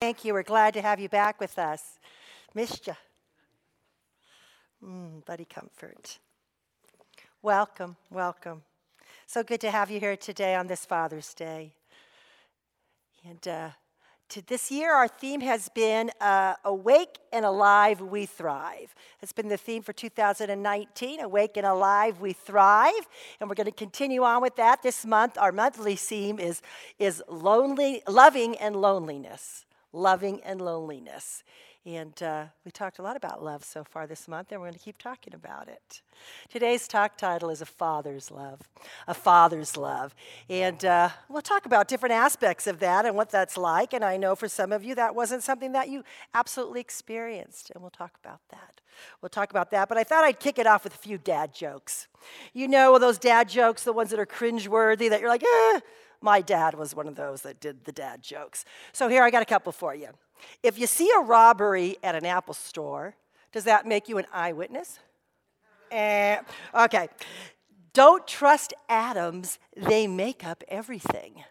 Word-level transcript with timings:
Thank 0.00 0.24
you. 0.24 0.32
We're 0.32 0.44
glad 0.44 0.74
to 0.74 0.82
have 0.82 1.00
you 1.00 1.08
back 1.08 1.40
with 1.40 1.58
us. 1.58 1.98
Missed 2.54 2.86
you. 2.86 2.94
Mm, 4.84 5.24
buddy 5.24 5.44
comfort. 5.44 6.20
Welcome, 7.42 7.96
welcome. 8.08 8.62
So 9.26 9.42
good 9.42 9.60
to 9.62 9.72
have 9.72 9.90
you 9.90 9.98
here 9.98 10.16
today 10.16 10.54
on 10.54 10.68
this 10.68 10.86
Father's 10.86 11.34
Day. 11.34 11.72
And 13.28 13.48
uh, 13.48 13.70
to 14.28 14.46
this 14.46 14.70
year, 14.70 14.94
our 14.94 15.08
theme 15.08 15.40
has 15.40 15.68
been 15.70 16.12
uh, 16.20 16.54
Awake 16.64 17.18
and 17.32 17.44
Alive, 17.44 18.00
We 18.00 18.24
Thrive. 18.24 18.94
It's 19.20 19.32
been 19.32 19.48
the 19.48 19.56
theme 19.56 19.82
for 19.82 19.92
2019 19.92 21.20
Awake 21.20 21.56
and 21.56 21.66
Alive, 21.66 22.20
We 22.20 22.34
Thrive. 22.34 23.08
And 23.40 23.50
we're 23.50 23.56
going 23.56 23.64
to 23.64 23.72
continue 23.72 24.22
on 24.22 24.42
with 24.42 24.54
that 24.56 24.84
this 24.84 25.04
month. 25.04 25.36
Our 25.36 25.50
monthly 25.50 25.96
theme 25.96 26.38
is, 26.38 26.62
is 27.00 27.20
lonely, 27.28 28.02
loving 28.06 28.54
and 28.58 28.76
loneliness 28.76 29.64
loving 29.92 30.40
and 30.44 30.60
loneliness. 30.60 31.42
And 31.86 32.22
uh, 32.22 32.46
we 32.66 32.70
talked 32.70 32.98
a 32.98 33.02
lot 33.02 33.16
about 33.16 33.42
love 33.42 33.64
so 33.64 33.82
far 33.82 34.06
this 34.06 34.28
month, 34.28 34.52
and 34.52 34.60
we're 34.60 34.66
going 34.66 34.78
to 34.78 34.84
keep 34.84 34.98
talking 34.98 35.32
about 35.32 35.68
it. 35.68 36.02
Today's 36.50 36.86
talk 36.86 37.16
title 37.16 37.48
is 37.48 37.62
A 37.62 37.66
Father's 37.66 38.30
Love. 38.30 38.60
A 39.06 39.14
Father's 39.14 39.74
Love. 39.74 40.14
And 40.50 40.84
uh, 40.84 41.08
we'll 41.30 41.40
talk 41.40 41.64
about 41.64 41.88
different 41.88 42.14
aspects 42.14 42.66
of 42.66 42.78
that 42.80 43.06
and 43.06 43.16
what 43.16 43.30
that's 43.30 43.56
like. 43.56 43.94
And 43.94 44.04
I 44.04 44.18
know 44.18 44.34
for 44.34 44.48
some 44.48 44.70
of 44.70 44.84
you 44.84 44.94
that 44.96 45.14
wasn't 45.14 45.42
something 45.42 45.72
that 45.72 45.88
you 45.88 46.04
absolutely 46.34 46.80
experienced, 46.80 47.70
and 47.70 47.80
we'll 47.80 47.90
talk 47.90 48.18
about 48.22 48.40
that. 48.50 48.82
We'll 49.22 49.30
talk 49.30 49.50
about 49.50 49.70
that. 49.70 49.88
But 49.88 49.96
I 49.96 50.04
thought 50.04 50.24
I'd 50.24 50.40
kick 50.40 50.58
it 50.58 50.66
off 50.66 50.84
with 50.84 50.94
a 50.94 50.98
few 50.98 51.16
dad 51.16 51.54
jokes. 51.54 52.08
You 52.52 52.68
know, 52.68 52.98
those 52.98 53.16
dad 53.18 53.48
jokes, 53.48 53.84
the 53.84 53.92
ones 53.94 54.10
that 54.10 54.20
are 54.20 54.26
cringeworthy, 54.26 55.08
that 55.08 55.20
you're 55.20 55.30
like, 55.30 55.44
eh 55.44 55.80
my 56.20 56.40
dad 56.40 56.74
was 56.74 56.94
one 56.94 57.06
of 57.06 57.16
those 57.16 57.42
that 57.42 57.60
did 57.60 57.84
the 57.84 57.92
dad 57.92 58.22
jokes. 58.22 58.64
So 58.92 59.08
here 59.08 59.22
I 59.22 59.30
got 59.30 59.42
a 59.42 59.46
couple 59.46 59.72
for 59.72 59.94
you. 59.94 60.08
If 60.62 60.78
you 60.78 60.86
see 60.86 61.10
a 61.16 61.20
robbery 61.20 61.96
at 62.02 62.14
an 62.14 62.26
Apple 62.26 62.54
store, 62.54 63.14
does 63.52 63.64
that 63.64 63.86
make 63.86 64.08
you 64.08 64.18
an 64.18 64.26
eyewitness? 64.32 64.98
Eh, 65.90 66.40
okay. 66.74 67.08
Don't 67.92 68.26
trust 68.26 68.74
atoms, 68.88 69.58
they 69.76 70.06
make 70.06 70.44
up 70.44 70.62
everything. 70.68 71.44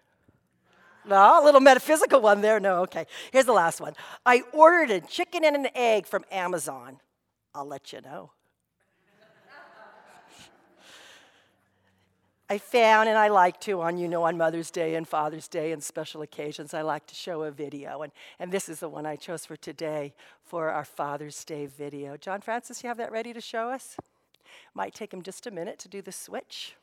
No, 1.06 1.42
a 1.42 1.44
little 1.44 1.62
metaphysical 1.62 2.22
one 2.22 2.42
there. 2.42 2.60
No, 2.60 2.82
okay. 2.82 3.06
Here's 3.32 3.46
the 3.46 3.54
last 3.54 3.80
one. 3.80 3.94
I 4.26 4.44
ordered 4.52 4.92
a 4.92 5.00
chicken 5.00 5.46
and 5.46 5.56
an 5.56 5.68
egg 5.74 6.06
from 6.06 6.26
Amazon. 6.32 7.00
I'll 7.56 7.66
let 7.66 7.94
you 7.94 8.02
know. 8.02 8.32
I 12.50 12.60
found, 12.60 13.10
and 13.10 13.18
I 13.18 13.28
like 13.28 13.60
to, 13.62 13.82
on 13.82 13.98
you 13.98 14.08
know, 14.08 14.24
on 14.24 14.38
Mother's 14.38 14.72
Day 14.72 14.96
and 14.96 15.06
Father's 15.06 15.50
Day 15.50 15.74
and 15.74 15.84
special 15.84 16.22
occasions, 16.22 16.74
I 16.74 16.82
like 16.82 17.06
to 17.08 17.16
show 17.16 17.44
a 17.44 17.52
video, 17.52 18.04
and, 18.04 18.14
and 18.40 18.54
this 18.54 18.70
is 18.70 18.80
the 18.80 18.88
one 18.88 19.06
I 19.06 19.18
chose 19.18 19.46
for 19.46 19.58
today 19.58 20.14
for 20.46 20.70
our 20.70 20.86
Father's 20.86 21.44
Day 21.44 21.66
video. 21.66 22.16
John 22.16 22.40
Francis, 22.40 22.82
you 22.82 22.88
have 22.88 22.98
that 22.98 23.12
ready 23.12 23.34
to 23.34 23.42
show 23.42 23.70
us? 23.70 23.98
Might 24.74 24.94
take 24.94 25.14
him 25.14 25.24
just 25.24 25.46
a 25.46 25.52
minute 25.52 25.78
to 25.80 25.90
do 25.90 26.02
the 26.02 26.14
switch. 26.14 26.76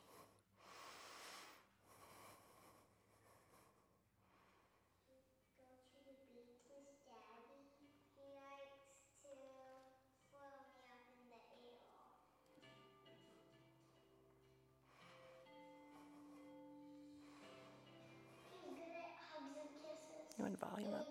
Volume 20.75 20.93
up? 20.93 21.07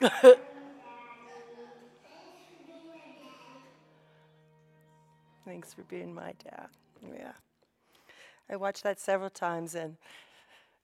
Thanks 5.44 5.74
for 5.74 5.82
being 5.82 6.14
my 6.14 6.32
dad. 6.42 6.68
Yeah. 7.02 7.32
I 8.48 8.56
watched 8.56 8.82
that 8.84 8.98
several 8.98 9.30
times 9.30 9.74
and 9.74 9.96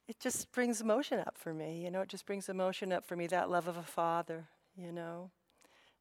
it 0.07 0.21
just 0.21 0.53
brings 0.53 0.81
emotion 0.81 1.19
up 1.19 1.37
for 1.37 1.55
me. 1.55 1.83
You 1.83 1.91
know, 1.91 2.03
it 2.03 2.09
just 2.09 2.27
brings 2.27 2.49
emotion 2.49 2.93
up 2.93 3.05
for 3.07 3.17
me, 3.17 3.27
that 3.29 3.51
love 3.51 3.69
of 3.69 3.77
a 3.77 3.83
father, 3.83 4.45
you 4.77 4.93
know. 4.93 5.31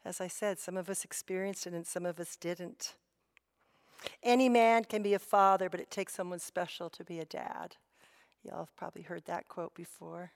As 0.04 0.20
I 0.22 0.28
said, 0.28 0.60
some 0.60 0.78
of 0.78 0.90
us 0.90 1.04
experienced 1.04 1.66
it 1.66 1.74
and 1.74 1.88
some 1.88 2.06
of 2.06 2.20
us 2.20 2.36
didn't. 2.36 2.96
Any 4.22 4.50
man 4.50 4.84
can 4.84 5.02
be 5.02 5.14
a 5.14 5.20
father, 5.20 5.70
but 5.70 5.80
it 5.80 5.90
takes 5.90 6.14
someone 6.14 6.40
special 6.40 6.90
to 6.92 7.04
be 7.04 7.20
a 7.20 7.26
dad. 7.26 7.78
Y'all 8.44 8.60
have 8.60 8.76
probably 8.76 9.02
heard 9.02 9.26
that 9.26 9.48
quote 9.48 9.74
before. 9.74 10.32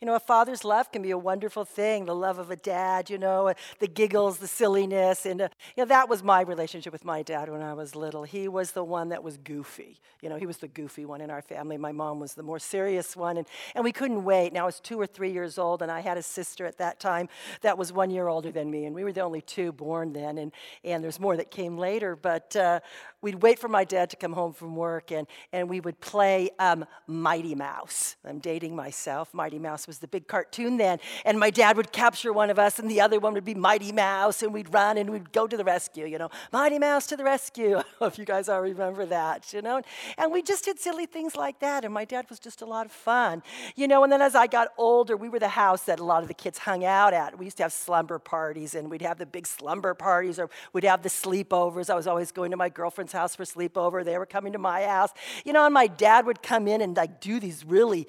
You 0.00 0.06
know, 0.06 0.14
a 0.14 0.20
father's 0.20 0.64
love 0.64 0.90
can 0.92 1.02
be 1.02 1.10
a 1.10 1.18
wonderful 1.18 1.64
thing 1.64 2.04
the 2.04 2.14
love 2.14 2.38
of 2.38 2.50
a 2.50 2.56
dad, 2.56 3.10
you 3.10 3.18
know, 3.18 3.52
the 3.78 3.88
giggles, 3.88 4.38
the 4.38 4.46
silliness. 4.46 5.26
And, 5.26 5.42
uh, 5.42 5.48
you 5.76 5.82
know, 5.82 5.88
that 5.88 6.08
was 6.08 6.22
my 6.22 6.40
relationship 6.40 6.92
with 6.92 7.04
my 7.04 7.22
dad 7.22 7.48
when 7.48 7.62
I 7.62 7.74
was 7.74 7.94
little. 7.94 8.24
He 8.24 8.48
was 8.48 8.72
the 8.72 8.84
one 8.84 9.10
that 9.10 9.22
was 9.22 9.36
goofy. 9.36 10.00
You 10.22 10.28
know, 10.28 10.36
he 10.36 10.46
was 10.46 10.58
the 10.58 10.68
goofy 10.68 11.04
one 11.04 11.20
in 11.20 11.30
our 11.30 11.42
family. 11.42 11.76
My 11.76 11.92
mom 11.92 12.18
was 12.18 12.34
the 12.34 12.42
more 12.42 12.58
serious 12.58 13.16
one. 13.16 13.36
And, 13.36 13.46
and 13.74 13.84
we 13.84 13.92
couldn't 13.92 14.24
wait. 14.24 14.52
Now, 14.52 14.62
I 14.62 14.66
was 14.66 14.80
two 14.80 15.00
or 15.00 15.06
three 15.06 15.32
years 15.32 15.58
old, 15.58 15.82
and 15.82 15.90
I 15.90 16.00
had 16.00 16.18
a 16.18 16.22
sister 16.22 16.66
at 16.66 16.78
that 16.78 16.98
time 16.98 17.28
that 17.60 17.78
was 17.78 17.92
one 17.92 18.10
year 18.10 18.28
older 18.28 18.50
than 18.50 18.70
me. 18.70 18.86
And 18.86 18.94
we 18.94 19.04
were 19.04 19.12
the 19.12 19.20
only 19.20 19.42
two 19.42 19.72
born 19.72 20.12
then. 20.12 20.38
And, 20.38 20.52
and 20.84 21.04
there's 21.04 21.20
more 21.20 21.36
that 21.36 21.50
came 21.50 21.78
later. 21.78 22.16
But 22.16 22.56
uh, 22.56 22.80
we'd 23.20 23.42
wait 23.42 23.58
for 23.58 23.68
my 23.68 23.84
dad 23.84 24.10
to 24.10 24.16
come 24.16 24.32
home 24.32 24.52
from 24.52 24.76
work, 24.76 25.10
and, 25.10 25.26
and 25.52 25.68
we 25.68 25.80
would 25.80 26.00
play 26.00 26.50
um, 26.58 26.84
Mighty 27.06 27.54
Mouse. 27.54 28.16
I'm 28.24 28.38
dating 28.38 28.76
myself. 28.76 29.32
Mighty 29.34 29.58
Mouse 29.58 29.86
was 29.86 29.98
the 29.98 30.08
big 30.08 30.28
cartoon 30.28 30.76
then. 30.76 30.98
And 31.24 31.38
my 31.38 31.50
dad 31.50 31.76
would 31.76 31.92
capture 31.92 32.32
one 32.32 32.50
of 32.50 32.58
us, 32.58 32.78
and 32.78 32.90
the 32.90 33.00
other 33.00 33.18
one 33.18 33.34
would 33.34 33.44
be 33.44 33.54
Mighty 33.54 33.92
Mouse, 33.92 34.42
and 34.42 34.52
we'd 34.52 34.72
run 34.72 34.98
and 34.98 35.10
we'd 35.10 35.32
go 35.32 35.46
to 35.46 35.56
the 35.56 35.64
rescue, 35.64 36.06
you 36.06 36.18
know. 36.18 36.30
Mighty 36.52 36.78
Mouse 36.78 37.06
to 37.08 37.16
the 37.16 37.24
rescue. 37.24 37.76
I 37.78 37.82
don't 37.82 38.00
know 38.00 38.06
if 38.06 38.18
you 38.18 38.24
guys 38.24 38.48
all 38.48 38.60
remember 38.60 39.06
that, 39.06 39.52
you 39.52 39.62
know. 39.62 39.82
And 40.16 40.32
we 40.32 40.42
just 40.42 40.64
did 40.64 40.78
silly 40.78 41.06
things 41.06 41.34
like 41.36 41.60
that, 41.60 41.84
and 41.84 41.92
my 41.92 42.04
dad 42.04 42.26
was 42.28 42.38
just 42.38 42.62
a 42.62 42.66
lot 42.66 42.86
of 42.86 42.92
fun, 42.92 43.42
you 43.74 43.88
know. 43.88 44.04
And 44.04 44.12
then 44.12 44.22
as 44.22 44.34
I 44.34 44.46
got 44.46 44.68
older, 44.78 45.16
we 45.16 45.28
were 45.28 45.38
the 45.38 45.48
house 45.48 45.82
that 45.84 45.98
a 45.98 46.04
lot 46.04 46.22
of 46.22 46.28
the 46.28 46.34
kids 46.34 46.58
hung 46.58 46.84
out 46.84 47.14
at. 47.14 47.38
We 47.38 47.46
used 47.46 47.56
to 47.58 47.64
have 47.64 47.72
slumber 47.72 48.18
parties, 48.18 48.74
and 48.74 48.90
we'd 48.90 49.02
have 49.02 49.18
the 49.18 49.26
big 49.26 49.46
slumber 49.46 49.94
parties, 49.94 50.38
or 50.38 50.50
we'd 50.72 50.84
have 50.84 51.02
the 51.02 51.08
sleepovers. 51.08 51.90
I 51.90 51.94
was 51.94 52.06
always 52.06 52.32
going 52.32 52.50
to 52.52 52.56
my 52.56 52.68
girlfriend's 52.68 53.07
house 53.12 53.36
for 53.36 53.44
sleepover. 53.44 54.04
They 54.04 54.18
were 54.18 54.26
coming 54.26 54.52
to 54.52 54.58
my 54.58 54.84
house, 54.84 55.10
you 55.44 55.52
know. 55.52 55.64
And 55.64 55.74
my 55.74 55.86
dad 55.86 56.26
would 56.26 56.42
come 56.42 56.68
in 56.68 56.80
and 56.80 56.96
like 56.96 57.20
do 57.20 57.40
these 57.40 57.64
really 57.64 58.06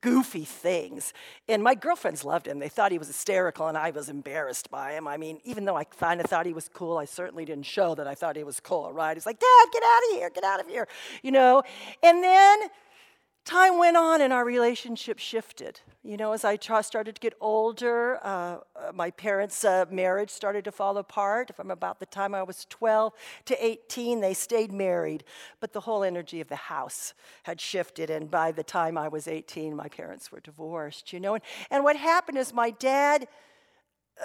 goofy 0.00 0.44
things. 0.44 1.12
And 1.48 1.62
my 1.62 1.74
girlfriends 1.74 2.24
loved 2.24 2.46
him. 2.46 2.58
They 2.58 2.68
thought 2.68 2.92
he 2.92 2.98
was 2.98 3.08
hysterical, 3.08 3.68
and 3.68 3.76
I 3.76 3.90
was 3.90 4.08
embarrassed 4.08 4.70
by 4.70 4.92
him. 4.92 5.06
I 5.08 5.16
mean, 5.16 5.40
even 5.44 5.64
though 5.64 5.76
I 5.76 5.84
kind 5.84 6.20
of 6.20 6.26
thought 6.26 6.46
he 6.46 6.52
was 6.52 6.68
cool, 6.72 6.98
I 6.98 7.04
certainly 7.04 7.44
didn't 7.44 7.66
show 7.66 7.94
that 7.94 8.06
I 8.06 8.14
thought 8.14 8.36
he 8.36 8.44
was 8.44 8.60
cool, 8.60 8.92
right? 8.92 9.16
He's 9.16 9.26
like, 9.26 9.40
Dad, 9.40 9.68
get 9.72 9.82
out 9.82 10.00
of 10.10 10.18
here, 10.18 10.30
get 10.30 10.44
out 10.44 10.60
of 10.60 10.68
here, 10.68 10.88
you 11.22 11.30
know? 11.30 11.62
And 12.02 12.22
then 12.22 12.68
time 13.44 13.78
went 13.78 13.96
on 13.96 14.20
and 14.20 14.32
our 14.32 14.44
relationship 14.44 15.18
shifted. 15.18 15.80
You 16.04 16.16
know, 16.16 16.32
as 16.32 16.44
I 16.44 16.56
started 16.56 17.14
to 17.14 17.20
get 17.20 17.34
older, 17.40 18.18
uh, 18.22 18.58
my 18.94 19.10
parents' 19.10 19.64
uh, 19.64 19.84
marriage 19.90 20.30
started 20.30 20.64
to 20.64 20.72
fall 20.72 20.98
apart. 20.98 21.54
From 21.54 21.70
about 21.70 22.00
the 22.00 22.06
time 22.06 22.34
I 22.34 22.42
was 22.42 22.66
12 22.68 23.12
to 23.46 23.64
18, 23.64 24.20
they 24.20 24.34
stayed 24.34 24.72
married, 24.72 25.24
but 25.60 25.72
the 25.72 25.80
whole 25.80 26.02
energy 26.02 26.40
of 26.40 26.48
the 26.48 26.56
house 26.56 27.14
had 27.44 27.60
shifted. 27.60 28.10
And 28.10 28.30
by 28.30 28.52
the 28.52 28.62
time 28.62 28.96
I 28.96 29.08
was 29.08 29.28
18, 29.28 29.74
my 29.74 29.88
parents 29.88 30.30
were 30.30 30.40
divorced, 30.40 31.12
you 31.12 31.20
know. 31.20 31.34
And, 31.34 31.42
and 31.70 31.84
what 31.84 31.96
happened 31.96 32.38
is 32.38 32.52
my 32.52 32.70
dad 32.70 33.28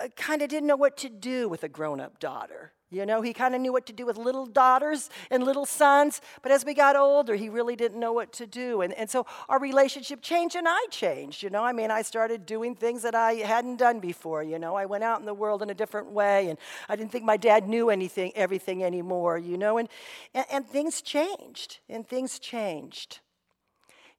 Uh, 0.01 0.07
kind 0.15 0.41
of 0.41 0.49
didn't 0.49 0.67
know 0.67 0.75
what 0.75 0.97
to 0.97 1.09
do 1.09 1.49
with 1.49 1.63
a 1.63 1.69
grown 1.69 1.99
up 1.99 2.19
daughter. 2.19 2.73
You 2.89 3.05
know, 3.05 3.21
he 3.21 3.33
kind 3.33 3.53
of 3.53 3.59
knew 3.59 3.73
what 3.73 3.85
to 3.87 3.93
do 3.93 4.05
with 4.05 4.17
little 4.17 4.45
daughters 4.45 5.09
and 5.29 5.43
little 5.43 5.65
sons, 5.65 6.21
but 6.41 6.53
as 6.53 6.63
we 6.63 6.73
got 6.73 6.95
older, 6.95 7.35
he 7.35 7.49
really 7.49 7.75
didn't 7.75 7.99
know 7.99 8.13
what 8.13 8.31
to 8.33 8.47
do. 8.47 8.79
And, 8.81 8.93
and 8.93 9.09
so 9.09 9.25
our 9.49 9.59
relationship 9.59 10.21
changed 10.21 10.55
and 10.55 10.67
I 10.69 10.85
changed. 10.89 11.43
You 11.43 11.49
know, 11.49 11.65
I 11.65 11.73
mean, 11.73 11.91
I 11.91 12.01
started 12.01 12.45
doing 12.45 12.75
things 12.75 13.01
that 13.01 13.13
I 13.13 13.33
hadn't 13.33 13.75
done 13.75 13.99
before. 13.99 14.41
You 14.41 14.57
know, 14.57 14.75
I 14.75 14.85
went 14.85 15.03
out 15.03 15.19
in 15.19 15.25
the 15.25 15.33
world 15.33 15.61
in 15.61 15.69
a 15.69 15.73
different 15.73 16.11
way, 16.11 16.49
and 16.49 16.57
I 16.87 16.95
didn't 16.95 17.11
think 17.11 17.25
my 17.25 17.35
dad 17.35 17.67
knew 17.67 17.89
anything, 17.89 18.31
everything 18.35 18.85
anymore, 18.85 19.37
you 19.37 19.57
know, 19.57 19.77
and, 19.77 19.89
and, 20.33 20.45
and 20.49 20.65
things 20.65 21.01
changed, 21.01 21.79
and 21.89 22.07
things 22.07 22.39
changed. 22.39 23.19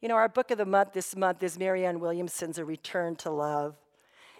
You 0.02 0.08
know, 0.08 0.16
our 0.16 0.28
book 0.28 0.50
of 0.50 0.58
the 0.58 0.66
month 0.66 0.92
this 0.92 1.16
month 1.16 1.42
is 1.42 1.58
Marianne 1.58 2.00
Williamson's 2.00 2.58
A 2.58 2.66
Return 2.66 3.16
to 3.16 3.30
Love. 3.30 3.76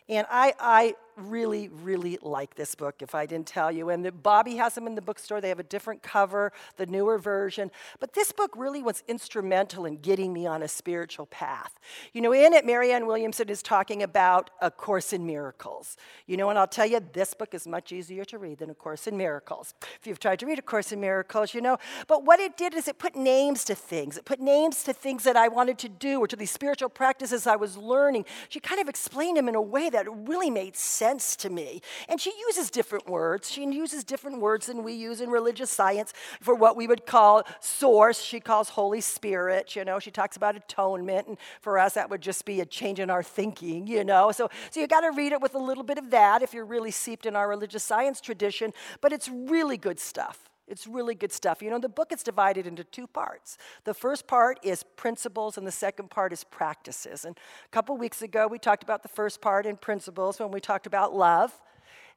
And 0.08 0.26
I, 0.31 0.55
I 0.58 0.94
really, 1.19 1.69
really 1.69 2.19
like 2.23 2.55
this 2.55 2.75
book, 2.75 2.97
if 3.00 3.15
I 3.15 3.26
didn't 3.26 3.47
tell 3.47 3.70
you. 3.70 3.91
And 3.91 4.23
Bobby 4.23 4.56
has 4.56 4.75
them 4.75 4.87
in 4.87 4.94
the 4.94 5.03
bookstore. 5.03 5.41
They 5.41 5.49
have 5.49 5.59
a 5.59 5.65
different 5.65 6.03
cover, 6.03 6.53
the 6.76 6.87
newer 6.87 7.19
version. 7.19 7.70
But 8.00 8.15
this 8.15 8.32
book 8.32 8.53
really 8.56 8.82
was 8.82 9.03
instrumental 9.09 9.85
in 9.85 9.97
getting 9.99 10.32
me 10.32 10.47
on 10.47 10.62
a 10.62 10.69
spiritual 10.69 11.26
path. 11.26 11.79
You 12.12 12.20
know, 12.20 12.32
in 12.32 12.53
it, 12.53 12.65
Marianne 12.65 13.06
Williamson 13.06 13.49
is 13.49 13.62
talking 13.62 14.03
about 14.03 14.50
A 14.61 14.70
Course 14.70 15.12
in 15.12 15.26
Miracles. 15.26 15.97
You 16.26 16.37
know, 16.37 16.50
and 16.50 16.59
I'll 16.59 16.67
tell 16.67 16.87
you, 16.87 17.00
this 17.12 17.35
book 17.35 17.55
is 17.55 17.67
much 17.67 17.93
easier 17.93 18.25
to 18.26 18.38
read 18.38 18.59
than 18.59 18.71
A 18.71 18.75
Course 18.75 19.06
in 19.06 19.17
Miracles. 19.17 19.75
If 20.00 20.06
you've 20.06 20.21
tried 20.21 20.38
to 20.41 20.47
read 20.47 20.59
A 20.59 20.62
Course 20.62 20.93
in 20.93 21.00
Miracles, 21.00 21.55
you 21.55 21.61
know. 21.61 21.79
But 22.06 22.25
what 22.25 22.41
it 22.41 22.56
did 22.56 22.75
is 22.75 22.88
it 22.88 22.99
put 22.99 23.17
names 23.17 23.64
to 23.64 23.75
things. 23.75 24.17
It 24.17 24.25
put 24.25 24.41
names 24.41 24.85
to 24.85 24.93
things 24.93 25.25
that 25.25 25.37
I 25.37 25.49
wanted 25.49 25.79
to 25.79 25.88
do 25.88 26.21
or 26.21 26.26
to 26.26 26.37
these 26.37 26.50
spiritual 26.50 26.88
practices 26.88 27.47
I 27.47 27.56
was 27.56 27.76
learning. 27.76 28.25
She 28.49 28.61
kind 28.61 28.81
of 28.81 28.88
explained 28.88 29.37
them 29.37 29.49
in 29.49 29.55
a 29.55 29.62
way 29.62 29.91
that 29.91 30.06
really 30.09 30.50
made 30.50 30.76
sense 30.76 31.07
sense 31.08 31.37
to 31.37 31.49
me. 31.49 31.81
And 32.08 32.20
she 32.20 32.32
uses 32.49 32.70
different 32.70 33.08
words. 33.08 33.50
She 33.50 33.64
uses 33.64 34.05
different 34.05 34.40
words 34.40 34.66
than 34.66 34.82
we 34.82 34.93
use 34.93 35.22
in 35.22 35.31
religious 35.31 35.70
science 35.70 36.12
for 36.40 36.55
what 36.55 36.76
we 36.76 36.87
would 36.87 37.06
call 37.06 37.44
source. 37.60 38.20
She 38.20 38.40
calls 38.40 38.69
Holy 38.69 39.00
Spirit, 39.00 39.75
you 39.75 39.84
know. 39.84 39.99
She 39.99 40.10
talks 40.10 40.37
about 40.37 40.55
atonement. 40.55 41.26
And 41.26 41.38
for 41.60 41.78
us, 41.78 41.94
that 41.94 42.10
would 42.10 42.20
just 42.20 42.44
be 42.44 42.60
a 42.60 42.66
change 42.66 43.00
in 43.00 43.08
our 43.08 43.22
thinking, 43.22 43.87
you 43.87 44.05
know. 44.05 44.32
So, 44.32 44.50
so 44.70 44.81
you 44.81 44.87
got 44.87 45.00
to 45.00 45.12
read 45.12 45.32
it 45.32 45.40
with 45.40 45.55
a 45.55 45.58
little 45.58 45.84
bit 45.84 45.96
of 45.96 46.10
that 46.10 46.43
if 46.43 46.52
you're 46.52 46.66
really 46.66 46.90
seeped 46.90 47.25
in 47.25 47.34
our 47.34 47.49
religious 47.49 47.84
science 47.84 48.20
tradition. 48.20 48.75
But 49.00 49.12
it's 49.14 49.28
really 49.31 49.78
good 49.78 49.99
stuff. 49.99 50.50
It's 50.69 50.87
really 50.87 51.15
good 51.15 51.32
stuff. 51.32 51.62
You 51.62 51.70
know, 51.70 51.79
the 51.79 51.88
book 51.88 52.12
is 52.12 52.23
divided 52.23 52.67
into 52.67 52.85
two 52.85 53.06
parts. 53.06 53.56
The 53.85 53.94
first 53.94 54.26
part 54.26 54.59
is 54.62 54.82
principles, 54.97 55.56
and 55.56 55.67
the 55.67 55.73
second 55.73 56.11
part 56.11 56.32
is 56.32 56.44
practices. 56.44 57.25
And 57.25 57.37
a 57.65 57.69
couple 57.70 57.97
weeks 57.97 58.23
ago, 58.23 58.47
we 58.47 58.59
talked 58.59 58.82
about 58.82 59.03
the 59.03 59.09
first 59.09 59.41
part 59.41 59.67
in 59.67 59.76
principles 59.76 60.38
when 60.38 60.50
we 60.50 60.61
talked 60.61 60.87
about 60.87 61.15
love. 61.15 61.59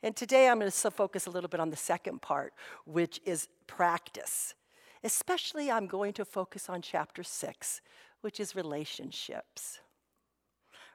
And 0.04 0.16
today, 0.16 0.50
I'm 0.50 0.60
going 0.60 0.72
to 0.72 0.92
focus 0.92 1.28
a 1.28 1.30
little 1.30 1.50
bit 1.50 1.60
on 1.60 1.70
the 1.70 1.78
second 1.78 2.22
part, 2.22 2.54
which 2.86 3.22
is 3.26 3.48
practice. 3.68 4.54
Especially, 5.04 5.72
I'm 5.72 5.88
going 5.88 6.14
to 6.14 6.26
focus 6.26 6.70
on 6.70 6.82
chapter 6.82 7.24
six, 7.24 7.82
which 8.22 8.40
is 8.40 8.56
relationships, 8.56 9.80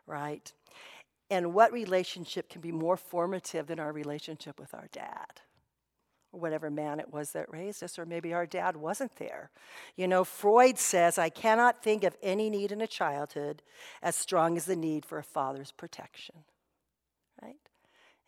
right? 0.06 0.52
And 1.30 1.54
what 1.54 1.72
relationship 1.72 2.48
can 2.48 2.60
be 2.60 2.70
more 2.70 2.96
formative 2.96 3.66
than 3.66 3.80
our 3.80 3.92
relationship 3.92 4.60
with 4.60 4.74
our 4.74 4.88
dad? 4.92 5.40
Whatever 6.36 6.70
man 6.70 7.00
it 7.00 7.12
was 7.12 7.32
that 7.32 7.52
raised 7.52 7.82
us, 7.82 7.98
or 7.98 8.06
maybe 8.06 8.32
our 8.32 8.46
dad 8.46 8.76
wasn't 8.76 9.16
there. 9.16 9.50
You 9.96 10.08
know, 10.08 10.24
Freud 10.24 10.78
says, 10.78 11.18
I 11.18 11.28
cannot 11.28 11.82
think 11.82 12.04
of 12.04 12.16
any 12.22 12.50
need 12.50 12.72
in 12.72 12.80
a 12.80 12.86
childhood 12.86 13.62
as 14.02 14.16
strong 14.16 14.56
as 14.56 14.66
the 14.66 14.76
need 14.76 15.04
for 15.04 15.18
a 15.18 15.24
father's 15.24 15.72
protection. 15.72 16.36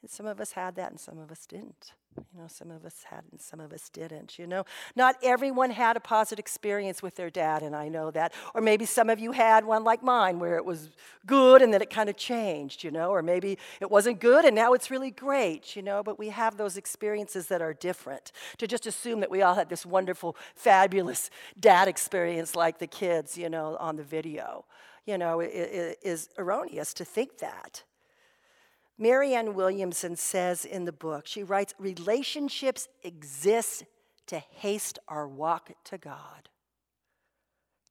And 0.01 0.11
some 0.11 0.27
of 0.27 0.41
us 0.41 0.53
had 0.53 0.77
that 0.77 0.91
and 0.91 1.01
some 1.01 1.19
of 1.19 1.33
us 1.33 1.45
didn't. 1.47 1.93
You 2.17 2.41
know, 2.41 2.47
some 2.49 2.71
of 2.71 2.85
us 2.85 3.05
had 3.05 3.23
and 3.31 3.41
some 3.41 3.61
of 3.61 3.73
us 3.73 3.89
didn't. 3.89 4.39
You 4.39 4.47
know, 4.47 4.65
not 4.97 5.17
everyone 5.23 5.71
had 5.71 5.97
a 5.97 6.01
positive 6.01 6.41
experience 6.41 7.03
with 7.03 7.17
their 7.17 7.31
dad, 7.31 7.63
and 7.63 7.77
I 7.77 7.89
know 7.89 8.11
that. 8.11 8.33
Or 8.55 8.61
maybe 8.61 8.87
some 8.87 9.11
of 9.11 9.19
you 9.19 9.33
had 9.33 9.65
one 9.65 9.85
like 9.85 10.03
mine 10.03 10.39
where 10.39 10.57
it 10.57 10.65
was 10.65 10.91
good 11.27 11.63
and 11.63 11.73
then 11.73 11.83
it 11.83 11.91
kind 11.91 12.09
of 12.09 12.17
changed, 12.17 12.83
you 12.83 12.91
know, 12.91 13.11
or 13.11 13.23
maybe 13.23 13.59
it 13.81 13.91
wasn't 13.91 14.21
good 14.21 14.45
and 14.45 14.55
now 14.55 14.73
it's 14.73 14.91
really 14.91 15.11
great, 15.11 15.77
you 15.77 15.83
know, 15.83 16.03
but 16.03 16.19
we 16.19 16.29
have 16.29 16.57
those 16.57 16.77
experiences 16.77 17.47
that 17.49 17.61
are 17.63 17.75
different. 17.75 18.33
To 18.59 18.67
just 18.67 18.87
assume 18.87 19.21
that 19.21 19.31
we 19.31 19.43
all 19.43 19.55
had 19.55 19.69
this 19.69 19.85
wonderful, 19.85 20.37
fabulous 20.55 21.31
dad 21.59 21.89
experience 21.89 22.55
like 22.57 22.79
the 22.79 22.87
kids, 22.87 23.37
you 23.37 23.49
know, 23.49 23.77
on 23.79 23.97
the 23.97 24.05
video, 24.05 24.65
you 25.07 25.19
know, 25.19 25.41
is 25.41 26.29
erroneous 26.39 26.95
to 26.95 27.05
think 27.05 27.39
that. 27.39 27.83
Marianne 28.99 29.55
Williamson 29.55 30.17
says 30.17 30.65
in 30.65 30.85
the 30.85 30.93
book, 30.93 31.27
she 31.27 31.45
writes, 31.45 31.75
relationships 31.79 32.89
exist 33.03 33.85
to 34.27 34.39
haste 34.39 34.99
our 35.07 35.29
walk 35.29 35.71
to 35.85 35.99
God. 35.99 36.49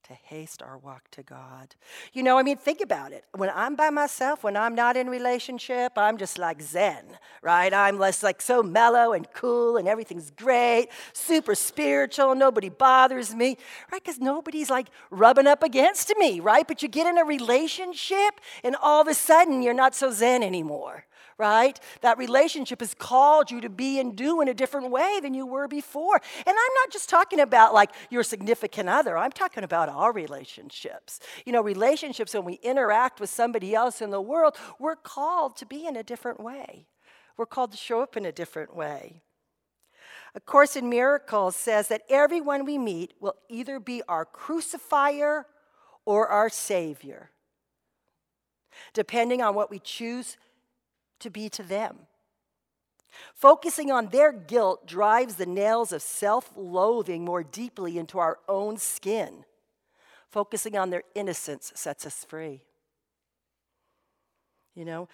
To 0.08 0.14
haste 0.14 0.62
our 0.62 0.78
walk 0.78 1.12
to 1.12 1.22
God. 1.22 1.76
You 2.14 2.24
know, 2.24 2.38
I 2.38 2.44
mean, 2.44 2.56
think 2.56 2.80
about 2.80 3.12
it. 3.12 3.26
When 3.36 3.50
I'm 3.54 3.76
by 3.76 3.90
myself, 3.90 4.42
when 4.42 4.56
I'm 4.56 4.74
not 4.74 4.96
in 4.96 5.10
relationship, 5.10 5.98
I'm 5.98 6.18
just 6.18 6.38
like 6.38 6.62
Zen, 6.62 7.04
right? 7.42 7.74
I'm 7.74 8.00
less 8.00 8.24
like 8.24 8.42
so 8.42 8.64
mellow 8.64 9.12
and 9.12 9.30
cool 9.34 9.76
and 9.76 9.86
everything's 9.86 10.32
great, 10.32 10.88
super 11.12 11.56
spiritual, 11.56 12.36
nobody 12.36 12.70
bothers 12.70 13.36
me, 13.36 13.58
right? 13.92 14.02
Because 14.02 14.20
nobody's 14.20 14.70
like 14.70 14.88
rubbing 15.10 15.46
up 15.46 15.62
against 15.62 16.14
me, 16.18 16.40
right? 16.40 16.66
But 16.66 16.82
you 16.82 16.88
get 16.88 17.06
in 17.06 17.18
a 17.18 17.26
relationship 17.26 18.40
and 18.64 18.78
all 18.82 19.02
of 19.02 19.10
a 19.10 19.14
sudden 19.14 19.62
you're 19.62 19.74
not 19.74 19.94
so 19.94 20.10
Zen 20.10 20.42
anymore 20.42 21.04
right? 21.38 21.80
That 22.02 22.18
relationship 22.18 22.80
has 22.80 22.94
called 22.94 23.52
you 23.52 23.62
to 23.62 23.70
be 23.70 24.00
and 24.00 24.16
do 24.16 24.42
in 24.42 24.48
a 24.48 24.54
different 24.54 24.90
way 24.90 25.20
than 25.22 25.34
you 25.34 25.46
were 25.46 25.68
before. 25.68 26.16
And 26.16 26.48
I'm 26.48 26.74
not 26.76 26.92
just 26.92 27.10
talking 27.10 27.40
about 27.40 27.74
like 27.74 27.92
your 28.10 28.24
significant 28.24 28.90
other, 28.90 29.18
I'm 29.18 29.32
talking 29.32 29.64
about 29.64 29.90
our 29.90 30.12
relationships. 30.12 31.20
You 31.46 31.54
know, 31.54 31.62
relationships 31.62 32.34
when 32.34 32.46
we 32.46 32.60
interact 32.64 33.20
with 33.20 33.30
somebody 33.30 33.76
else 33.76 34.02
in 34.02 34.10
the 34.10 34.22
world, 34.22 34.56
we're 34.80 34.96
called 34.96 35.56
to 35.58 35.66
be 35.66 35.86
in 35.86 35.96
a 35.96 36.04
different 36.04 36.40
way. 36.40 36.88
We're 37.38 37.46
called 37.46 37.72
to 37.72 37.78
show 37.78 38.02
up 38.02 38.18
in 38.18 38.26
a 38.26 38.32
different 38.32 38.76
way. 38.76 39.22
A 40.34 40.40
Course 40.40 40.76
in 40.76 40.90
Miracles 40.90 41.56
says 41.56 41.88
that 41.88 42.02
everyone 42.10 42.66
we 42.66 42.78
meet 42.78 43.14
will 43.20 43.36
either 43.50 43.80
be 43.80 44.02
our 44.08 44.26
crucifier 44.26 45.46
or 46.06 46.28
our 46.28 46.50
Savior, 46.50 47.32
depending 48.94 49.42
on 49.42 49.56
what 49.56 49.70
we 49.70 49.80
choose 49.80 50.38
to 51.20 51.30
be 51.30 51.50
to 51.50 51.64
them. 51.64 51.98
Focusing 53.34 53.92
on 53.92 54.08
their 54.08 54.32
guilt 54.32 54.86
drives 54.86 55.36
the 55.36 55.46
nails 55.46 55.92
of 55.92 56.02
self 56.02 56.52
loathing 56.56 57.24
more 57.24 57.44
deeply 57.44 57.98
into 57.98 58.20
our 58.20 58.40
own 58.48 58.78
skin. 58.78 59.46
Focusing 60.30 60.78
on 60.78 60.90
their 60.90 61.04
innocence 61.16 61.72
sets 61.76 62.06
us 62.06 62.26
free. 62.26 62.62
You 64.76 64.86
know, 64.86 65.10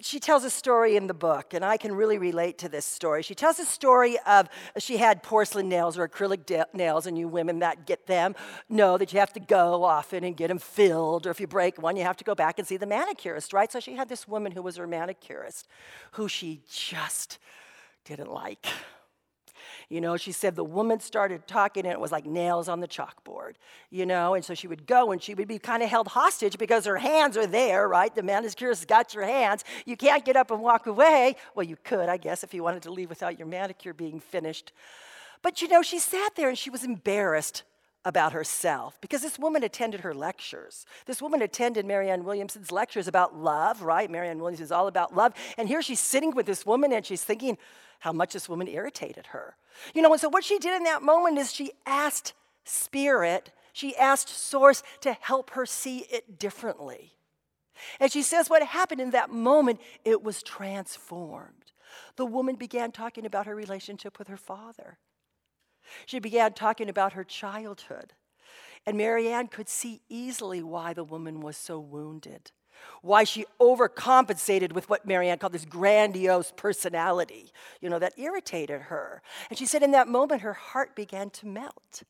she 0.00 0.18
tells 0.18 0.42
a 0.42 0.50
story 0.50 0.96
in 0.96 1.06
the 1.06 1.14
book, 1.14 1.52
and 1.54 1.64
I 1.64 1.76
can 1.76 1.94
really 1.94 2.18
relate 2.18 2.58
to 2.58 2.68
this 2.68 2.84
story. 2.84 3.22
She 3.22 3.34
tells 3.34 3.58
a 3.58 3.64
story 3.64 4.18
of 4.26 4.48
she 4.78 4.96
had 4.96 5.22
porcelain 5.22 5.68
nails 5.68 5.98
or 5.98 6.08
acrylic 6.08 6.66
nails, 6.72 7.06
and 7.06 7.18
you 7.18 7.28
women 7.28 7.58
that 7.58 7.86
get 7.86 8.06
them 8.06 8.34
know 8.68 8.96
that 8.96 9.12
you 9.12 9.20
have 9.20 9.32
to 9.34 9.40
go 9.40 9.84
often 9.84 10.24
and 10.24 10.36
get 10.36 10.48
them 10.48 10.58
filled, 10.58 11.26
or 11.26 11.30
if 11.30 11.40
you 11.40 11.46
break 11.46 11.80
one, 11.80 11.96
you 11.96 12.04
have 12.04 12.16
to 12.16 12.24
go 12.24 12.34
back 12.34 12.58
and 12.58 12.66
see 12.66 12.76
the 12.76 12.86
manicurist, 12.86 13.52
right? 13.52 13.70
So 13.70 13.80
she 13.80 13.94
had 13.94 14.08
this 14.08 14.26
woman 14.26 14.52
who 14.52 14.62
was 14.62 14.76
her 14.76 14.86
manicurist, 14.86 15.68
who 16.12 16.26
she 16.26 16.62
just 16.70 17.38
didn't 18.04 18.32
like. 18.32 18.66
You 19.88 20.00
know, 20.00 20.16
she 20.16 20.32
said 20.32 20.56
the 20.56 20.64
woman 20.64 21.00
started 21.00 21.46
talking 21.46 21.84
and 21.84 21.92
it 21.92 22.00
was 22.00 22.12
like 22.12 22.26
nails 22.26 22.68
on 22.68 22.80
the 22.80 22.88
chalkboard, 22.88 23.54
you 23.90 24.06
know, 24.06 24.34
and 24.34 24.44
so 24.44 24.54
she 24.54 24.68
would 24.68 24.86
go 24.86 25.12
and 25.12 25.22
she 25.22 25.34
would 25.34 25.48
be 25.48 25.58
kind 25.58 25.82
of 25.82 25.88
held 25.88 26.08
hostage 26.08 26.58
because 26.58 26.84
her 26.86 26.98
hands 26.98 27.36
are 27.36 27.46
there, 27.46 27.88
right? 27.88 28.14
The 28.14 28.22
manicurist 28.22 28.86
got 28.88 29.14
your 29.14 29.24
hands. 29.24 29.64
You 29.84 29.96
can't 29.96 30.24
get 30.24 30.36
up 30.36 30.50
and 30.50 30.60
walk 30.60 30.86
away. 30.86 31.36
Well, 31.54 31.64
you 31.64 31.76
could, 31.84 32.08
I 32.08 32.16
guess, 32.16 32.44
if 32.44 32.54
you 32.54 32.62
wanted 32.62 32.82
to 32.82 32.92
leave 32.92 33.08
without 33.08 33.38
your 33.38 33.48
manicure 33.48 33.94
being 33.94 34.20
finished. 34.20 34.72
But 35.42 35.60
you 35.60 35.68
know, 35.68 35.82
she 35.82 35.98
sat 35.98 36.36
there 36.36 36.48
and 36.48 36.56
she 36.56 36.70
was 36.70 36.84
embarrassed 36.84 37.64
about 38.04 38.32
herself 38.32 39.00
because 39.00 39.22
this 39.22 39.38
woman 39.38 39.62
attended 39.62 40.00
her 40.00 40.14
lectures. 40.14 40.86
This 41.06 41.22
woman 41.22 41.42
attended 41.42 41.86
Marianne 41.86 42.24
Williamson's 42.24 42.72
lectures 42.72 43.06
about 43.06 43.36
love, 43.36 43.82
right? 43.82 44.10
Marianne 44.10 44.40
Williamson 44.40 44.64
is 44.64 44.72
all 44.72 44.88
about 44.88 45.14
love. 45.14 45.34
And 45.56 45.68
here 45.68 45.82
she's 45.82 46.00
sitting 46.00 46.34
with 46.34 46.46
this 46.46 46.66
woman 46.66 46.92
and 46.92 47.06
she's 47.06 47.22
thinking 47.22 47.58
how 48.00 48.12
much 48.12 48.32
this 48.32 48.48
woman 48.48 48.66
irritated 48.66 49.26
her. 49.28 49.56
You 49.94 50.02
know, 50.02 50.12
and 50.12 50.20
so 50.20 50.28
what 50.28 50.44
she 50.44 50.58
did 50.58 50.76
in 50.76 50.84
that 50.84 51.02
moment 51.02 51.38
is 51.38 51.52
she 51.52 51.72
asked 51.86 52.32
Spirit, 52.64 53.52
she 53.72 53.96
asked 53.96 54.28
Source 54.28 54.82
to 55.00 55.12
help 55.12 55.50
her 55.50 55.66
see 55.66 56.06
it 56.10 56.38
differently. 56.38 57.12
And 58.00 58.10
she 58.10 58.22
says 58.22 58.50
what 58.50 58.62
happened 58.62 59.00
in 59.00 59.10
that 59.10 59.30
moment, 59.30 59.80
it 60.04 60.22
was 60.22 60.42
transformed. 60.42 61.72
The 62.16 62.26
woman 62.26 62.56
began 62.56 62.92
talking 62.92 63.26
about 63.26 63.46
her 63.46 63.54
relationship 63.54 64.18
with 64.18 64.28
her 64.28 64.36
father. 64.36 64.98
She 66.06 66.18
began 66.18 66.52
talking 66.52 66.88
about 66.88 67.12
her 67.12 67.24
childhood. 67.24 68.12
And 68.84 68.96
Marianne 68.96 69.46
could 69.46 69.68
see 69.68 70.02
easily 70.08 70.62
why 70.62 70.92
the 70.92 71.04
woman 71.04 71.40
was 71.40 71.56
so 71.56 71.78
wounded 71.78 72.50
why 73.00 73.24
she 73.24 73.44
overcompensated 73.60 74.72
with 74.72 74.88
what 74.88 75.06
Marianne 75.06 75.38
called 75.38 75.52
this 75.52 75.64
grandiose 75.64 76.52
personality, 76.56 77.52
you 77.80 77.88
know, 77.88 77.98
that 77.98 78.18
irritated 78.18 78.82
her. 78.82 79.22
And 79.50 79.58
she 79.58 79.66
said 79.66 79.82
in 79.82 79.92
that 79.92 80.08
moment, 80.08 80.42
her 80.42 80.54
heart 80.54 80.94
began 80.94 81.30
to 81.30 81.46
melt. 81.46 82.02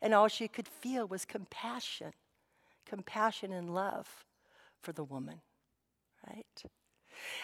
And 0.00 0.14
all 0.14 0.28
she 0.28 0.48
could 0.48 0.68
feel 0.68 1.06
was 1.06 1.24
compassion, 1.24 2.12
compassion 2.86 3.52
and 3.52 3.72
love 3.72 4.24
for 4.80 4.92
the 4.92 5.04
woman, 5.04 5.40
right? 6.28 6.64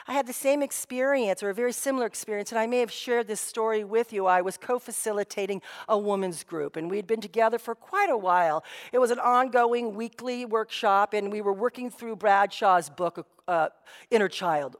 I 0.06 0.12
had 0.12 0.26
the 0.26 0.32
same 0.32 0.62
experience 0.62 1.42
or 1.42 1.50
a 1.50 1.54
very 1.54 1.72
similar 1.72 2.06
experience, 2.06 2.52
and 2.52 2.58
I 2.58 2.66
may 2.66 2.80
have 2.80 2.92
shared 2.92 3.26
this 3.26 3.40
story 3.40 3.84
with 3.84 4.12
you. 4.12 4.26
I 4.26 4.40
was 4.40 4.56
co 4.56 4.78
facilitating 4.78 5.62
a 5.88 5.98
women's 5.98 6.44
group, 6.44 6.76
and 6.76 6.90
we'd 6.90 7.06
been 7.06 7.20
together 7.20 7.58
for 7.58 7.74
quite 7.74 8.10
a 8.10 8.16
while. 8.16 8.64
It 8.92 8.98
was 8.98 9.10
an 9.10 9.18
ongoing 9.18 9.94
weekly 9.94 10.44
workshop, 10.44 11.14
and 11.14 11.32
we 11.32 11.40
were 11.40 11.52
working 11.52 11.90
through 11.90 12.16
Bradshaw's 12.16 12.90
book, 12.90 13.26
uh, 13.46 13.68
Inner 14.10 14.28
Child 14.28 14.76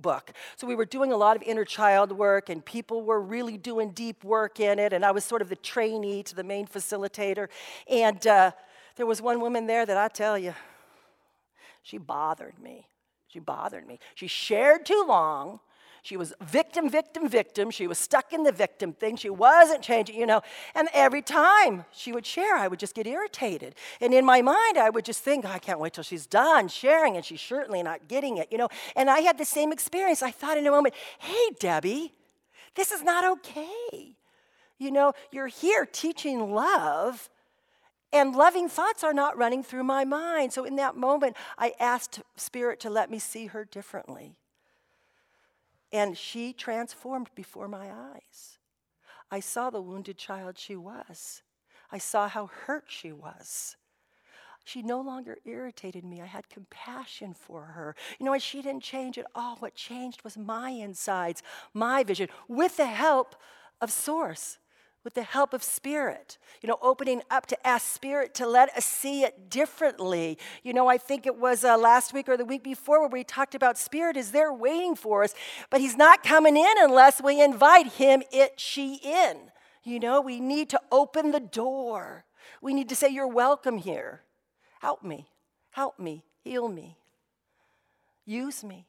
book. 0.00 0.32
So 0.56 0.66
we 0.66 0.74
were 0.74 0.84
doing 0.84 1.12
a 1.12 1.16
lot 1.16 1.36
of 1.36 1.42
inner 1.42 1.64
child 1.64 2.12
work, 2.12 2.48
and 2.48 2.64
people 2.64 3.02
were 3.02 3.20
really 3.20 3.56
doing 3.56 3.90
deep 3.90 4.24
work 4.24 4.60
in 4.60 4.78
it. 4.78 4.92
And 4.92 5.04
I 5.04 5.10
was 5.10 5.24
sort 5.24 5.42
of 5.42 5.48
the 5.48 5.56
trainee 5.56 6.22
to 6.24 6.34
the 6.34 6.44
main 6.44 6.66
facilitator. 6.66 7.48
And 7.88 8.26
uh, 8.26 8.52
there 8.96 9.06
was 9.06 9.22
one 9.22 9.40
woman 9.40 9.66
there 9.66 9.86
that 9.86 9.96
I 9.96 10.08
tell 10.08 10.38
you, 10.38 10.54
she 11.82 11.98
bothered 11.98 12.58
me. 12.58 12.86
She 13.32 13.38
bothered 13.38 13.86
me. 13.86 13.98
She 14.14 14.26
shared 14.26 14.84
too 14.84 15.04
long. 15.06 15.60
She 16.02 16.16
was 16.16 16.32
victim, 16.40 16.88
victim, 16.88 17.28
victim. 17.28 17.70
She 17.70 17.86
was 17.86 17.98
stuck 17.98 18.32
in 18.32 18.42
the 18.42 18.52
victim 18.52 18.92
thing. 18.92 19.16
She 19.16 19.30
wasn't 19.30 19.82
changing, 19.82 20.16
you 20.16 20.26
know. 20.26 20.40
And 20.74 20.88
every 20.94 21.22
time 21.22 21.84
she 21.92 22.10
would 22.12 22.24
share, 22.24 22.56
I 22.56 22.68
would 22.68 22.78
just 22.78 22.94
get 22.94 23.06
irritated. 23.06 23.74
And 24.00 24.14
in 24.14 24.24
my 24.24 24.40
mind, 24.40 24.78
I 24.78 24.90
would 24.90 25.04
just 25.04 25.22
think, 25.22 25.44
oh, 25.44 25.50
I 25.50 25.58
can't 25.58 25.78
wait 25.78 25.92
till 25.92 26.04
she's 26.04 26.26
done 26.26 26.68
sharing, 26.68 27.16
and 27.16 27.24
she's 27.24 27.40
certainly 27.40 27.82
not 27.82 28.08
getting 28.08 28.38
it, 28.38 28.48
you 28.50 28.58
know. 28.58 28.68
And 28.96 29.10
I 29.10 29.20
had 29.20 29.36
the 29.38 29.44
same 29.44 29.72
experience. 29.72 30.22
I 30.22 30.30
thought 30.30 30.56
in 30.56 30.66
a 30.66 30.70
moment, 30.70 30.94
hey, 31.18 31.50
Debbie, 31.58 32.14
this 32.74 32.90
is 32.90 33.02
not 33.02 33.24
okay. 33.32 34.16
You 34.78 34.90
know, 34.90 35.12
you're 35.30 35.48
here 35.48 35.84
teaching 35.84 36.52
love, 36.54 37.28
and 38.12 38.34
loving 38.34 38.68
thoughts 38.68 39.04
are 39.04 39.12
not 39.12 39.38
running 39.38 39.62
through 39.62 39.84
my 39.84 40.04
mind. 40.04 40.52
So 40.52 40.64
in 40.64 40.76
that 40.76 40.96
moment, 40.96 41.36
I 41.56 41.74
asked 41.78 42.22
Spirit 42.36 42.80
to 42.80 42.90
let 42.90 43.10
me 43.10 43.18
see 43.18 43.46
her 43.46 43.64
differently. 43.64 44.34
And 45.92 46.16
she 46.16 46.52
transformed 46.52 47.30
before 47.34 47.68
my 47.68 47.90
eyes. 47.90 48.58
I 49.30 49.40
saw 49.40 49.70
the 49.70 49.82
wounded 49.82 50.18
child 50.18 50.58
she 50.58 50.76
was. 50.76 51.42
I 51.92 51.98
saw 51.98 52.28
how 52.28 52.46
hurt 52.46 52.84
she 52.88 53.12
was. 53.12 53.76
She 54.64 54.82
no 54.82 55.00
longer 55.00 55.38
irritated 55.44 56.04
me. 56.04 56.20
I 56.20 56.26
had 56.26 56.48
compassion 56.48 57.34
for 57.34 57.62
her. 57.62 57.96
You 58.18 58.26
know 58.26 58.32
what? 58.32 58.42
She 58.42 58.62
didn't 58.62 58.82
change 58.82 59.18
at 59.18 59.26
all. 59.34 59.56
What 59.56 59.74
changed 59.74 60.22
was 60.22 60.36
my 60.36 60.70
insides, 60.70 61.42
my 61.74 62.04
vision, 62.04 62.28
with 62.46 62.76
the 62.76 62.86
help 62.86 63.34
of 63.80 63.90
Source 63.90 64.58
with 65.02 65.14
the 65.14 65.22
help 65.22 65.54
of 65.54 65.62
Spirit, 65.62 66.36
you 66.60 66.68
know, 66.68 66.78
opening 66.82 67.22
up 67.30 67.46
to 67.46 67.66
ask 67.66 67.86
Spirit 67.88 68.34
to 68.34 68.46
let 68.46 68.68
us 68.76 68.84
see 68.84 69.22
it 69.22 69.48
differently. 69.48 70.38
You 70.62 70.74
know, 70.74 70.88
I 70.88 70.98
think 70.98 71.26
it 71.26 71.36
was 71.36 71.64
uh, 71.64 71.78
last 71.78 72.12
week 72.12 72.28
or 72.28 72.36
the 72.36 72.44
week 72.44 72.62
before 72.62 73.00
where 73.00 73.08
we 73.08 73.24
talked 73.24 73.54
about 73.54 73.78
Spirit 73.78 74.16
is 74.16 74.32
there 74.32 74.52
waiting 74.52 74.94
for 74.94 75.24
us, 75.24 75.34
but 75.70 75.80
He's 75.80 75.96
not 75.96 76.22
coming 76.22 76.56
in 76.56 76.74
unless 76.78 77.22
we 77.22 77.42
invite 77.42 77.92
Him, 77.92 78.22
it, 78.30 78.60
she 78.60 78.96
in. 79.02 79.38
You 79.82 79.98
know, 79.98 80.20
we 80.20 80.38
need 80.38 80.68
to 80.70 80.80
open 80.92 81.30
the 81.30 81.40
door. 81.40 82.26
We 82.60 82.74
need 82.74 82.90
to 82.90 82.96
say, 82.96 83.08
You're 83.08 83.26
welcome 83.26 83.78
here. 83.78 84.22
Help 84.80 85.02
me, 85.02 85.28
help 85.70 85.98
me, 85.98 86.24
heal 86.42 86.68
me, 86.68 86.98
use 88.26 88.62
me, 88.62 88.86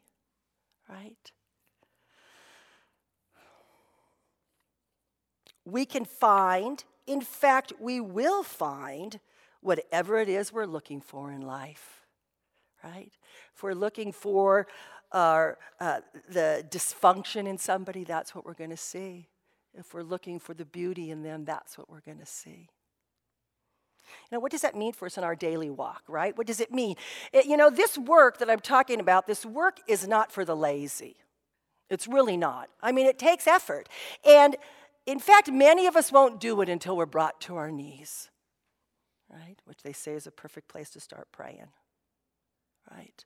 right? 0.90 1.32
We 5.66 5.86
can 5.86 6.06
find, 6.06 6.84
in 7.08 7.22
fact, 7.22 7.74
we 7.80 8.00
will 8.00 8.44
find 8.44 9.20
whatever 9.62 10.18
it 10.18 10.30
is 10.30 10.52
we're 10.52 10.66
looking 10.66 11.02
for 11.02 11.32
in 11.32 11.42
life, 11.42 12.02
right? 12.84 13.12
If 13.56 13.64
we're 13.64 13.74
looking 13.74 14.12
for 14.12 14.68
uh, 15.12 15.52
uh, 15.80 16.00
the 16.30 16.66
dysfunction 16.70 17.48
in 17.48 17.58
somebody, 17.58 18.04
that's 18.04 18.34
what 18.34 18.46
we're 18.46 18.54
going 18.54 18.72
to 18.72 18.78
see. 18.78 19.28
If 19.74 19.94
we're 19.94 20.04
looking 20.04 20.40
for 20.40 20.54
the 20.54 20.66
beauty 20.66 21.12
in 21.12 21.24
them, 21.24 21.46
that's 21.46 21.78
what 21.78 21.90
we're 21.90 22.02
going 22.02 22.20
to 22.20 22.26
see. 22.26 22.70
You 24.30 24.36
know, 24.36 24.40
what 24.40 24.52
does 24.52 24.62
that 24.62 24.76
mean 24.76 24.94
for 24.94 25.06
us 25.06 25.18
in 25.18 25.24
our 25.24 25.36
daily 25.36 25.70
walk, 25.70 26.04
right? 26.08 26.38
What 26.38 26.48
does 26.48 26.60
it 26.60 26.72
mean? 26.72 26.96
It, 27.32 27.46
you 27.46 27.56
know, 27.56 27.70
this 27.70 27.98
work 27.98 28.40
that 28.40 28.50
I'm 28.50 28.60
talking 28.60 29.00
about, 29.00 29.28
this 29.28 29.46
work 29.46 29.80
is 29.88 30.08
not 30.08 30.32
for 30.32 30.44
the 30.44 30.56
lazy. 30.56 31.18
It's 31.90 32.08
really 32.08 32.38
not. 32.38 32.70
I 32.82 32.92
mean, 32.92 33.06
it 33.06 33.20
takes 33.20 33.48
effort. 33.48 33.90
And 34.26 34.56
in 35.06 35.20
fact, 35.20 35.52
many 35.52 35.88
of 35.88 35.96
us 35.96 36.12
won't 36.12 36.40
do 36.40 36.62
it 36.62 36.70
until 36.70 36.96
we're 36.96 37.06
brought 37.06 37.42
to 37.42 37.56
our 37.56 37.72
knees, 37.72 38.30
right? 39.30 39.58
Which 39.66 39.84
they 39.84 39.94
say 39.94 40.14
is 40.14 40.28
a 40.28 40.32
perfect 40.32 40.68
place 40.68 40.90
to 40.92 41.00
start 41.00 41.28
praying, 41.32 41.70
right? 42.92 43.26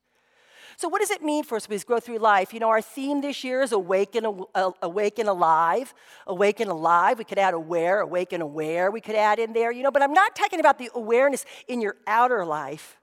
So, 0.77 0.89
what 0.89 1.00
does 1.00 1.12
it 1.12 1.24
mean 1.24 1.44
for 1.44 1.55
us 1.55 1.65
as 1.65 1.70
we 1.70 1.77
go 1.79 2.00
through 2.00 2.17
life? 2.17 2.53
You 2.53 2.60
know, 2.60 2.70
our 2.70 2.82
theme 2.82 3.22
this 3.22 3.44
year 3.44 3.62
is 3.62 3.72
awaken, 3.72 4.44
uh, 4.53 4.72
awaken 4.82 5.27
alive. 5.27 5.94
Awaken 6.27 6.67
alive. 6.67 7.17
We 7.17 7.24
could 7.24 7.38
add 7.38 7.53
aware, 7.53 8.01
awaken 8.01 8.41
aware. 8.41 8.91
We 8.91 9.01
could 9.01 9.15
add 9.15 9.39
in 9.39 9.53
there, 9.53 9.72
you 9.72 9.84
know, 9.84 9.91
but 9.91 10.01
I'm 10.01 10.13
not 10.13 10.36
talking 10.36 10.60
about 10.60 10.77
the 10.77 10.89
awareness 10.94 11.46
in 11.67 11.82
your 11.82 11.96
outer 12.08 12.46
life. 12.46 12.98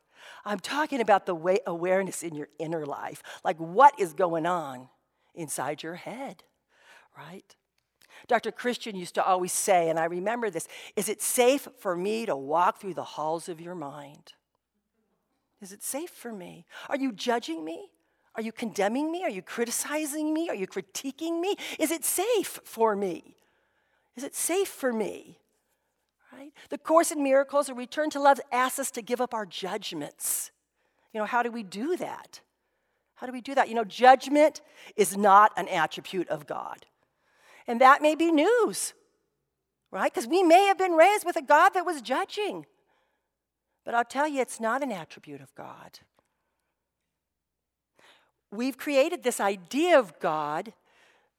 I'm 0.45 0.59
talking 0.59 1.01
about 1.01 1.27
the 1.27 1.35
way 1.35 1.59
awareness 1.67 2.23
in 2.23 2.35
your 2.35 2.49
inner 2.59 2.85
life. 2.85 3.23
Like 3.45 3.59
what 3.59 3.99
is 3.99 4.13
going 4.13 4.45
on 4.45 4.89
inside 5.35 5.83
your 5.83 5.95
head, 5.95 6.43
right? 7.17 7.55
Dr. 8.29 8.53
Christian 8.53 8.97
used 8.97 9.15
to 9.17 9.25
always 9.25 9.53
say, 9.53 9.89
and 9.89 9.99
I 9.99 10.05
remember 10.05 10.51
this 10.51 10.69
is 10.97 11.09
it 11.09 11.23
safe 11.23 11.69
for 11.79 11.97
me 11.97 12.27
to 12.27 12.37
walk 12.37 12.81
through 12.81 12.95
the 12.95 13.05
halls 13.05 13.49
of 13.49 13.61
your 13.61 13.75
mind? 13.75 14.33
Is 15.61 15.73
it 15.73 15.83
safe 15.83 16.11
for 16.11 16.33
me? 16.33 16.67
Are 16.89 16.97
you 16.97 17.13
judging 17.13 17.65
me? 17.65 17.91
Are 18.35 18.43
you 18.43 18.53
condemning 18.53 19.13
me? 19.13 19.23
Are 19.23 19.31
you 19.31 19.43
criticizing 19.43 20.33
me? 20.33 20.49
Are 20.49 20.55
you 20.55 20.67
critiquing 20.67 21.41
me? 21.41 21.57
Is 21.79 21.91
it 21.91 22.05
safe 22.05 22.61
for 22.65 22.97
me? 22.97 23.37
Is 24.17 24.25
it 24.25 24.35
safe 24.35 24.69
for 24.69 24.93
me? 24.93 25.39
Right? 26.33 26.53
The 26.71 26.79
Course 26.79 27.13
in 27.13 27.23
Miracles 27.23 27.69
or 27.69 27.75
Return 27.75 28.11
to 28.11 28.21
Love 28.21 28.41
asks 28.51 28.79
us 28.79 28.91
to 28.93 29.03
give 29.03 29.21
up 29.21 29.35
our 29.35 29.45
judgments. 29.45 30.51
You 31.13 31.21
know, 31.21 31.27
how 31.27 31.43
do 31.43 31.51
we 31.51 31.63
do 31.63 31.97
that? 31.97 32.41
How 33.15 33.27
do 33.27 33.33
we 33.33 33.41
do 33.41 33.55
that? 33.55 33.69
You 33.69 33.75
know, 33.75 33.85
judgment 33.85 34.63
is 34.97 35.17
not 35.17 35.53
an 35.57 35.69
attribute 35.69 36.29
of 36.29 36.47
God. 36.47 36.87
And 37.67 37.81
that 37.81 38.03
may 38.03 38.15
be 38.15 38.31
news, 38.33 38.95
right? 39.91 40.13
Because 40.13 40.27
we 40.27 40.43
may 40.43 40.67
have 40.67 40.79
been 40.79 40.93
raised 40.93 41.25
with 41.25 41.37
a 41.37 41.43
God 41.43 41.71
that 41.71 41.87
was 41.87 42.03
judging. 42.03 42.67
But 43.85 43.95
I'll 43.95 44.05
tell 44.05 44.29
you, 44.29 44.41
it's 44.41 44.61
not 44.61 44.83
an 44.83 44.93
attribute 44.93 45.41
of 45.41 45.55
God. 45.55 46.01
We've 48.51 48.77
created 48.77 49.23
this 49.23 49.41
idea 49.41 49.99
of 49.99 50.19
God 50.21 50.73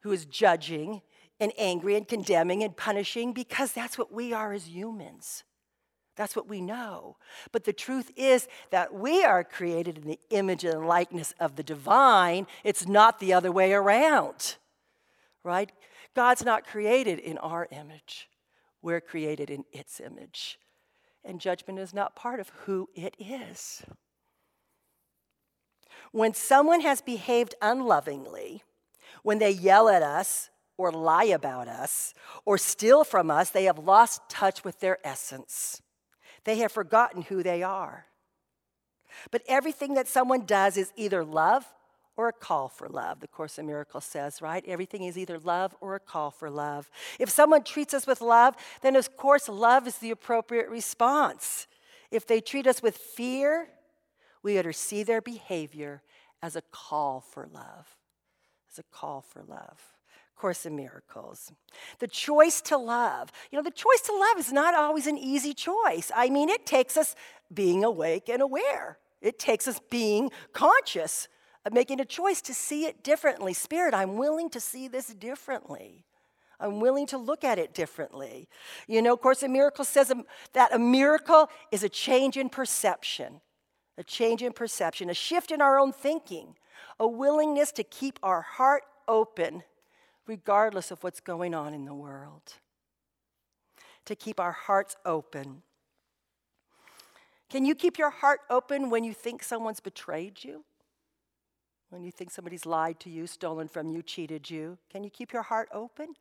who 0.01 0.11
is 0.11 0.25
judging 0.25 1.01
and 1.39 1.53
angry 1.57 1.95
and 1.95 2.07
condemning 2.07 2.63
and 2.63 2.75
punishing 2.75 3.33
because 3.33 3.71
that's 3.71 3.97
what 3.97 4.11
we 4.11 4.33
are 4.33 4.53
as 4.53 4.67
humans. 4.67 5.43
That's 6.15 6.35
what 6.35 6.47
we 6.47 6.61
know. 6.61 7.17
But 7.51 7.63
the 7.63 7.73
truth 7.73 8.11
is 8.15 8.47
that 8.69 8.93
we 8.93 9.23
are 9.23 9.43
created 9.43 9.97
in 9.97 10.07
the 10.07 10.19
image 10.29 10.63
and 10.63 10.87
likeness 10.87 11.33
of 11.39 11.55
the 11.55 11.63
divine. 11.63 12.45
It's 12.63 12.87
not 12.87 13.19
the 13.19 13.33
other 13.33 13.51
way 13.51 13.73
around, 13.73 14.57
right? 15.43 15.71
God's 16.15 16.45
not 16.45 16.65
created 16.65 17.19
in 17.19 17.37
our 17.39 17.67
image, 17.71 18.29
we're 18.81 19.01
created 19.01 19.49
in 19.49 19.63
its 19.71 19.99
image. 19.99 20.59
And 21.25 21.39
judgment 21.39 21.79
is 21.79 21.93
not 21.93 22.17
part 22.17 22.41
of 22.41 22.49
who 22.65 22.89
it 22.95 23.15
is. 23.17 23.81
When 26.11 26.33
someone 26.33 26.81
has 26.81 27.01
behaved 27.01 27.55
unlovingly, 27.61 28.61
when 29.23 29.39
they 29.39 29.51
yell 29.51 29.87
at 29.87 30.03
us 30.03 30.49
or 30.77 30.91
lie 30.91 31.23
about 31.23 31.69
us 31.69 32.13
or 32.45 32.57
steal 32.57 33.03
from 33.03 33.31
us, 33.31 33.49
they 33.49 33.63
have 33.63 33.79
lost 33.79 34.21
touch 34.29 34.65
with 34.65 34.81
their 34.81 34.99
essence. 35.03 35.81
They 36.43 36.57
have 36.57 36.73
forgotten 36.73 37.21
who 37.23 37.41
they 37.41 37.63
are. 37.63 38.07
But 39.31 39.43
everything 39.47 39.93
that 39.93 40.07
someone 40.07 40.45
does 40.45 40.75
is 40.75 40.91
either 40.95 41.23
love 41.23 41.65
or 42.15 42.27
a 42.27 42.33
call 42.33 42.67
for 42.67 42.87
love, 42.87 43.19
the 43.19 43.27
Course 43.27 43.57
in 43.57 43.65
Miracles 43.65 44.05
says, 44.05 44.41
right? 44.41 44.63
Everything 44.67 45.03
is 45.03 45.17
either 45.17 45.39
love 45.39 45.75
or 45.81 45.95
a 45.95 45.99
call 45.99 46.29
for 46.29 46.49
love. 46.49 46.89
If 47.19 47.29
someone 47.29 47.63
treats 47.63 47.93
us 47.93 48.05
with 48.05 48.21
love, 48.21 48.55
then 48.81 48.95
of 48.95 49.17
course 49.17 49.49
love 49.49 49.87
is 49.87 49.97
the 49.97 50.11
appropriate 50.11 50.69
response. 50.69 51.67
If 52.11 52.27
they 52.27 52.39
treat 52.39 52.67
us 52.67 52.83
with 52.83 52.97
fear, 52.97 53.69
we 54.43 54.59
ought 54.59 54.63
to 54.63 54.73
see 54.73 55.03
their 55.03 55.21
behavior 55.21 56.03
as 56.41 56.55
a 56.55 56.61
call 56.71 57.21
for 57.21 57.47
love. 57.51 57.97
As 58.71 58.77
a 58.77 58.83
call 58.91 59.21
for 59.21 59.43
love. 59.47 59.79
Course 60.35 60.65
in 60.65 60.75
Miracles. 60.75 61.53
The 61.99 62.07
choice 62.07 62.59
to 62.63 62.77
love. 62.77 63.31
You 63.49 63.57
know, 63.57 63.63
the 63.63 63.71
choice 63.71 64.01
to 64.01 64.11
love 64.13 64.37
is 64.37 64.51
not 64.51 64.75
always 64.75 65.07
an 65.07 65.17
easy 65.17 65.53
choice. 65.53 66.11
I 66.13 66.29
mean, 66.29 66.49
it 66.49 66.65
takes 66.65 66.97
us 66.97 67.15
being 67.53 67.83
awake 67.83 68.27
and 68.27 68.41
aware, 68.41 68.97
it 69.21 69.39
takes 69.39 69.69
us 69.69 69.79
being 69.89 70.31
conscious 70.51 71.29
making 71.71 72.01
a 72.01 72.05
choice 72.05 72.41
to 72.41 72.53
see 72.53 72.85
it 72.85 73.03
differently. 73.03 73.53
Spirit, 73.53 73.93
I'm 73.93 74.17
willing 74.17 74.49
to 74.49 74.59
see 74.59 74.87
this 74.87 75.07
differently. 75.07 76.03
I'm 76.59 76.79
willing 76.79 77.07
to 77.07 77.17
look 77.17 77.43
at 77.43 77.59
it 77.59 77.73
differently. 77.73 78.47
You 78.87 79.01
know, 79.01 79.13
of 79.13 79.21
Course 79.21 79.43
a 79.43 79.47
miracle 79.47 79.85
says 79.85 80.11
that 80.53 80.73
a 80.73 80.79
miracle 80.79 81.49
is 81.71 81.83
a 81.83 81.89
change 81.89 82.37
in 82.37 82.49
perception, 82.49 83.41
a 83.97 84.03
change 84.03 84.41
in 84.41 84.53
perception, 84.53 85.09
a 85.09 85.13
shift 85.13 85.51
in 85.51 85.61
our 85.61 85.79
own 85.79 85.91
thinking, 85.91 86.55
a 86.99 87.07
willingness 87.07 87.71
to 87.73 87.83
keep 87.83 88.19
our 88.23 88.41
heart 88.41 88.83
open 89.07 89.63
regardless 90.25 90.91
of 90.91 91.03
what's 91.03 91.19
going 91.19 91.53
on 91.53 91.73
in 91.73 91.85
the 91.85 91.93
world. 91.93 92.53
To 94.05 94.15
keep 94.15 94.39
our 94.39 94.51
hearts 94.51 94.95
open. 95.05 95.63
Can 97.49 97.65
you 97.65 97.75
keep 97.75 97.97
your 97.97 98.09
heart 98.09 98.41
open 98.49 98.89
when 98.89 99.03
you 99.03 99.13
think 99.13 99.43
someone's 99.43 99.79
betrayed 99.79 100.43
you? 100.43 100.63
When 101.93 102.03
you 102.03 102.09
think 102.09 102.31
somebody's 102.31 102.65
lied 102.65 102.99
to 103.01 103.09
you, 103.11 103.27
stolen 103.27 103.67
from 103.67 103.87
you, 103.87 104.01
cheated 104.01 104.49
you? 104.49 104.79
Can 104.89 105.03
you 105.03 105.11
keep 105.11 105.31
your 105.31 105.43
heart 105.43 105.69
open? 105.71 106.15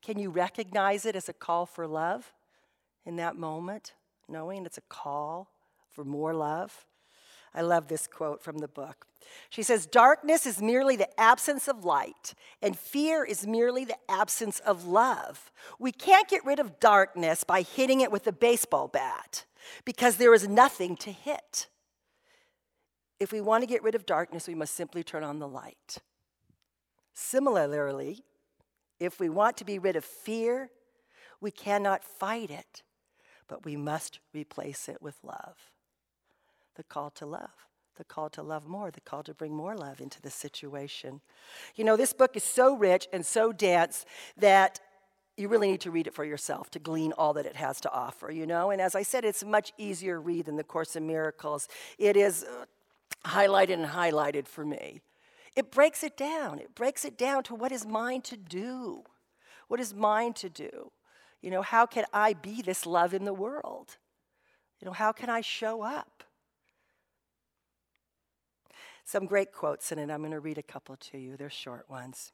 Can 0.00 0.18
you 0.18 0.30
recognize 0.30 1.04
it 1.04 1.14
as 1.14 1.28
a 1.28 1.34
call 1.34 1.66
for 1.66 1.86
love 1.86 2.32
in 3.04 3.16
that 3.16 3.36
moment, 3.36 3.92
knowing 4.26 4.64
it's 4.64 4.78
a 4.78 4.88
call 4.88 5.50
for 5.90 6.02
more 6.02 6.32
love? 6.32 6.86
I 7.54 7.60
love 7.60 7.88
this 7.88 8.06
quote 8.06 8.42
from 8.42 8.56
the 8.56 8.68
book. 8.68 9.06
She 9.50 9.62
says, 9.62 9.84
Darkness 9.84 10.46
is 10.46 10.62
merely 10.62 10.96
the 10.96 11.20
absence 11.20 11.68
of 11.68 11.84
light, 11.84 12.32
and 12.62 12.74
fear 12.74 13.22
is 13.22 13.46
merely 13.46 13.84
the 13.84 13.98
absence 14.08 14.60
of 14.60 14.86
love. 14.86 15.52
We 15.78 15.92
can't 15.92 16.26
get 16.26 16.42
rid 16.46 16.58
of 16.58 16.80
darkness 16.80 17.44
by 17.44 17.60
hitting 17.60 18.00
it 18.00 18.10
with 18.10 18.26
a 18.26 18.32
baseball 18.32 18.88
bat 18.88 19.44
because 19.84 20.16
there 20.16 20.32
is 20.32 20.48
nothing 20.48 20.96
to 20.96 21.12
hit. 21.12 21.66
If 23.22 23.30
we 23.30 23.40
want 23.40 23.62
to 23.62 23.68
get 23.68 23.84
rid 23.84 23.94
of 23.94 24.04
darkness, 24.04 24.48
we 24.48 24.56
must 24.56 24.74
simply 24.74 25.04
turn 25.04 25.22
on 25.22 25.38
the 25.38 25.46
light. 25.46 25.98
Similarly, 27.14 28.24
if 28.98 29.20
we 29.20 29.28
want 29.28 29.56
to 29.58 29.64
be 29.64 29.78
rid 29.78 29.94
of 29.94 30.04
fear, 30.04 30.70
we 31.40 31.52
cannot 31.52 32.02
fight 32.02 32.50
it, 32.50 32.82
but 33.46 33.64
we 33.64 33.76
must 33.76 34.18
replace 34.34 34.88
it 34.88 35.00
with 35.00 35.14
love 35.22 35.70
the 36.74 36.82
call 36.82 37.10
to 37.10 37.24
love, 37.24 37.68
the 37.96 38.02
call 38.02 38.28
to 38.30 38.42
love 38.42 38.66
more, 38.66 38.90
the 38.90 39.00
call 39.00 39.22
to 39.22 39.34
bring 39.34 39.54
more 39.54 39.76
love 39.76 40.00
into 40.00 40.20
the 40.20 40.30
situation. 40.30 41.20
You 41.76 41.84
know, 41.84 41.96
this 41.96 42.12
book 42.12 42.34
is 42.34 42.42
so 42.42 42.74
rich 42.74 43.06
and 43.12 43.24
so 43.24 43.52
dense 43.52 44.04
that 44.36 44.80
you 45.36 45.46
really 45.46 45.70
need 45.70 45.82
to 45.82 45.92
read 45.92 46.08
it 46.08 46.14
for 46.14 46.24
yourself 46.24 46.70
to 46.70 46.80
glean 46.80 47.12
all 47.12 47.34
that 47.34 47.46
it 47.46 47.54
has 47.54 47.80
to 47.82 47.92
offer, 47.92 48.32
you 48.32 48.46
know? 48.46 48.70
And 48.70 48.80
as 48.80 48.96
I 48.96 49.02
said, 49.02 49.24
it's 49.24 49.42
a 49.42 49.46
much 49.46 49.72
easier 49.78 50.20
read 50.20 50.46
than 50.46 50.56
The 50.56 50.64
Course 50.64 50.96
in 50.96 51.06
Miracles. 51.06 51.68
It 51.98 52.16
is 52.16 52.42
uh, 52.42 52.64
highlighted 53.24 53.74
and 53.74 53.86
highlighted 53.86 54.46
for 54.46 54.64
me. 54.64 55.00
It 55.54 55.70
breaks 55.70 56.02
it 56.02 56.16
down. 56.16 56.58
It 56.58 56.74
breaks 56.74 57.04
it 57.04 57.18
down 57.18 57.42
to 57.44 57.54
what 57.54 57.72
is 57.72 57.86
mine 57.86 58.22
to 58.22 58.36
do. 58.36 59.04
What 59.68 59.80
is 59.80 59.94
mine 59.94 60.32
to 60.34 60.48
do? 60.48 60.92
You 61.40 61.50
know, 61.50 61.62
how 61.62 61.86
can 61.86 62.04
I 62.12 62.32
be 62.32 62.62
this 62.62 62.86
love 62.86 63.14
in 63.14 63.24
the 63.24 63.34
world? 63.34 63.96
You 64.80 64.86
know, 64.86 64.92
how 64.92 65.12
can 65.12 65.28
I 65.28 65.40
show 65.40 65.82
up? 65.82 66.24
some 69.04 69.26
great 69.26 69.52
quotes 69.52 69.92
in 69.92 69.98
it. 69.98 70.10
I'm 70.10 70.20
going 70.20 70.32
to 70.32 70.40
read 70.40 70.58
a 70.58 70.62
couple 70.62 70.96
to 70.96 71.18
you. 71.18 71.36
They're 71.36 71.50
short 71.50 71.88
ones. 71.88 72.32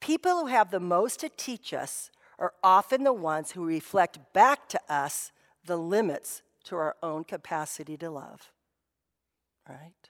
People 0.00 0.40
who 0.40 0.46
have 0.46 0.70
the 0.70 0.80
most 0.80 1.20
to 1.20 1.28
teach 1.28 1.72
us 1.72 2.10
are 2.38 2.52
often 2.62 3.04
the 3.04 3.12
ones 3.12 3.52
who 3.52 3.64
reflect 3.64 4.18
back 4.32 4.68
to 4.68 4.80
us 4.88 5.32
the 5.64 5.78
limits 5.78 6.42
to 6.64 6.76
our 6.76 6.96
own 7.02 7.24
capacity 7.24 7.96
to 7.96 8.10
love. 8.10 8.52
Right? 9.68 10.03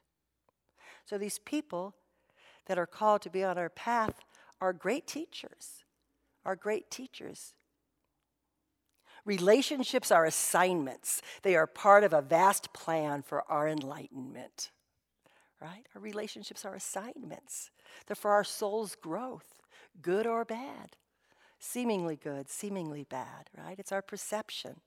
So 1.05 1.19
these 1.19 1.38
people 1.38 1.95
that 2.67 2.79
are 2.79 2.87
called 2.87 3.23
to 3.23 3.31
be 3.31 3.45
on 3.45 3.59
our 3.59 3.69
path 3.69 4.21
are 4.61 4.73
great 4.73 5.07
teachers, 5.07 5.85
are 6.45 6.57
great 6.57 6.90
teachers. 6.90 7.55
Relationships 9.25 10.11
are 10.11 10.25
assignments, 10.25 11.23
they 11.43 11.57
are 11.57 11.67
part 11.67 12.05
of 12.05 12.12
a 12.12 12.23
vast 12.23 12.73
plan 12.73 13.23
for 13.23 13.51
our 13.51 13.69
enlightenment 13.69 14.71
right? 15.64 15.87
Our 15.95 16.01
relationships 16.01 16.64
are 16.64 16.75
assignments. 16.75 17.71
They're 18.07 18.14
for 18.14 18.33
our 18.33 18.45
soul's 18.45 18.95
growth, 18.95 19.62
good 20.03 20.27
or 20.27 20.45
bad, 20.45 20.97
seemingly 21.59 22.17
good, 22.17 22.51
seemingly 22.51 23.05
bad, 23.05 23.49
right? 23.57 23.79
It's 23.79 23.93
our 23.93 24.03
perception. 24.03 24.81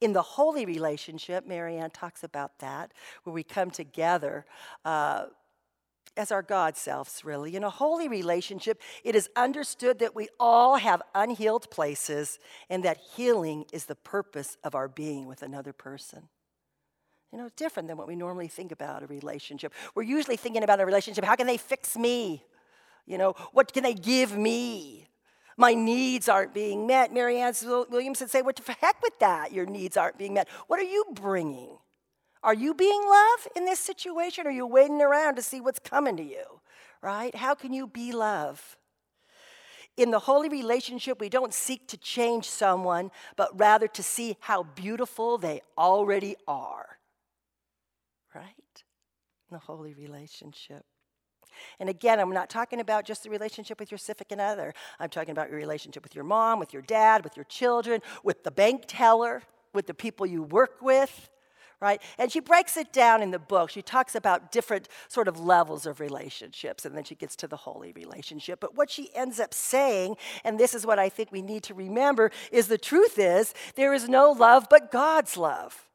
In 0.00 0.12
the 0.12 0.22
holy 0.22 0.64
relationship, 0.64 1.46
Marianne 1.46 1.90
talks 1.90 2.22
about 2.22 2.58
that, 2.60 2.92
where 3.24 3.34
we 3.34 3.42
come 3.42 3.70
together 3.70 4.46
uh, 4.84 5.26
as 6.16 6.32
our 6.32 6.42
God 6.42 6.76
selves, 6.76 7.24
really. 7.24 7.56
In 7.56 7.64
a 7.64 7.70
holy 7.70 8.08
relationship, 8.08 8.80
it 9.04 9.14
is 9.14 9.28
understood 9.36 10.00
that 10.00 10.14
we 10.14 10.28
all 10.38 10.76
have 10.76 11.02
unhealed 11.14 11.70
places 11.70 12.38
and 12.68 12.84
that 12.84 12.98
healing 13.16 13.64
is 13.72 13.86
the 13.86 13.94
purpose 13.94 14.56
of 14.64 14.74
our 14.74 14.88
being 14.88 15.26
with 15.26 15.42
another 15.42 15.72
person. 15.72 16.28
You 17.32 17.38
know, 17.38 17.46
it's 17.46 17.54
different 17.54 17.88
than 17.88 17.98
what 17.98 18.08
we 18.08 18.16
normally 18.16 18.48
think 18.48 18.72
about 18.72 19.02
a 19.02 19.06
relationship. 19.06 19.72
We're 19.94 20.02
usually 20.02 20.36
thinking 20.36 20.62
about 20.62 20.80
a 20.80 20.86
relationship 20.86 21.24
how 21.24 21.36
can 21.36 21.46
they 21.46 21.58
fix 21.58 21.96
me? 21.96 22.44
You 23.06 23.18
know, 23.18 23.34
what 23.52 23.72
can 23.72 23.82
they 23.82 23.94
give 23.94 24.36
me? 24.36 25.07
My 25.58 25.74
needs 25.74 26.28
aren't 26.28 26.54
being 26.54 26.86
met. 26.86 27.12
Mary 27.12 27.38
Ann 27.38 27.52
Williams 27.62 28.20
would 28.20 28.30
say, 28.30 28.40
What 28.40 28.56
the 28.56 28.72
heck 28.72 29.02
with 29.02 29.18
that? 29.18 29.52
Your 29.52 29.66
needs 29.66 29.98
aren't 29.98 30.16
being 30.16 30.32
met. 30.32 30.48
What 30.68 30.80
are 30.80 30.84
you 30.84 31.04
bringing? 31.12 31.76
Are 32.42 32.54
you 32.54 32.72
being 32.72 33.02
love 33.06 33.48
in 33.54 33.66
this 33.66 33.80
situation? 33.80 34.46
Are 34.46 34.52
you 34.52 34.66
waiting 34.66 35.02
around 35.02 35.34
to 35.36 35.42
see 35.42 35.60
what's 35.60 35.80
coming 35.80 36.16
to 36.16 36.22
you? 36.22 36.60
Right? 37.02 37.34
How 37.34 37.54
can 37.54 37.74
you 37.74 37.86
be 37.86 38.12
love? 38.12 38.78
In 39.98 40.12
the 40.12 40.20
holy 40.20 40.48
relationship, 40.48 41.20
we 41.20 41.28
don't 41.28 41.52
seek 41.52 41.88
to 41.88 41.96
change 41.98 42.48
someone, 42.48 43.10
but 43.36 43.58
rather 43.58 43.88
to 43.88 44.02
see 44.02 44.36
how 44.38 44.62
beautiful 44.62 45.36
they 45.36 45.60
already 45.76 46.36
are 46.46 46.98
right? 48.34 48.84
In 49.50 49.54
the 49.54 49.58
holy 49.58 49.94
relationship. 49.94 50.84
And 51.80 51.88
again, 51.88 52.20
I'm 52.20 52.30
not 52.30 52.50
talking 52.50 52.80
about 52.80 53.04
just 53.04 53.22
the 53.22 53.30
relationship 53.30 53.80
with 53.80 53.90
your 53.90 53.98
significant 53.98 54.40
other. 54.40 54.74
I'm 54.98 55.10
talking 55.10 55.32
about 55.32 55.50
your 55.50 55.58
relationship 55.58 56.02
with 56.02 56.14
your 56.14 56.24
mom, 56.24 56.58
with 56.58 56.72
your 56.72 56.82
dad, 56.82 57.24
with 57.24 57.36
your 57.36 57.44
children, 57.44 58.00
with 58.22 58.44
the 58.44 58.50
bank 58.50 58.84
teller, 58.86 59.42
with 59.72 59.86
the 59.86 59.94
people 59.94 60.26
you 60.26 60.42
work 60.42 60.80
with, 60.80 61.30
right? 61.80 62.02
And 62.18 62.32
she 62.32 62.40
breaks 62.40 62.76
it 62.76 62.92
down 62.92 63.22
in 63.22 63.30
the 63.30 63.38
book. 63.38 63.70
She 63.70 63.82
talks 63.82 64.14
about 64.14 64.50
different 64.50 64.88
sort 65.08 65.28
of 65.28 65.38
levels 65.38 65.86
of 65.86 66.00
relationships, 66.00 66.84
and 66.84 66.96
then 66.96 67.04
she 67.04 67.14
gets 67.14 67.36
to 67.36 67.46
the 67.46 67.56
holy 67.56 67.92
relationship. 67.92 68.58
But 68.60 68.76
what 68.76 68.90
she 68.90 69.14
ends 69.14 69.38
up 69.38 69.54
saying, 69.54 70.16
and 70.44 70.58
this 70.58 70.74
is 70.74 70.84
what 70.84 70.98
I 70.98 71.08
think 71.08 71.30
we 71.30 71.42
need 71.42 71.62
to 71.64 71.74
remember, 71.74 72.30
is 72.50 72.68
the 72.68 72.78
truth 72.78 73.18
is 73.18 73.54
there 73.76 73.94
is 73.94 74.08
no 74.08 74.32
love 74.32 74.66
but 74.68 74.90
God's 74.90 75.36
love. 75.36 75.88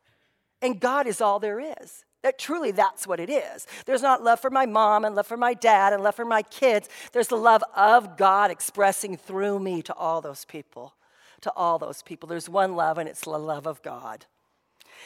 And 0.61 0.79
God 0.79 1.07
is 1.07 1.19
all 1.19 1.39
there 1.39 1.59
is. 1.59 2.05
That 2.23 2.39
truly 2.39 2.71
that's 2.71 3.05
what 3.05 3.19
it 3.19 3.29
is. 3.29 3.67
There's 3.85 4.01
not 4.01 4.23
love 4.23 4.39
for 4.39 4.49
my 4.49 4.65
mom 4.65 5.05
and 5.05 5.13
love 5.13 5.27
for 5.27 5.37
my 5.37 5.53
dad 5.53 5.93
and 5.93 6.01
love 6.01 6.15
for 6.15 6.25
my 6.25 6.41
kids. 6.41 6.89
There's 7.11 7.27
the 7.27 7.35
love 7.35 7.63
of 7.75 8.17
God 8.17 8.49
expressing 8.49 9.17
through 9.17 9.59
me 9.59 9.81
to 9.83 9.93
all 9.93 10.21
those 10.21 10.45
people. 10.45 10.95
To 11.41 11.51
all 11.51 11.77
those 11.77 12.01
people. 12.01 12.27
There's 12.27 12.47
one 12.47 12.75
love, 12.75 12.97
and 12.97 13.09
it's 13.09 13.21
the 13.21 13.31
love 13.31 13.67
of 13.67 13.81
God. 13.83 14.25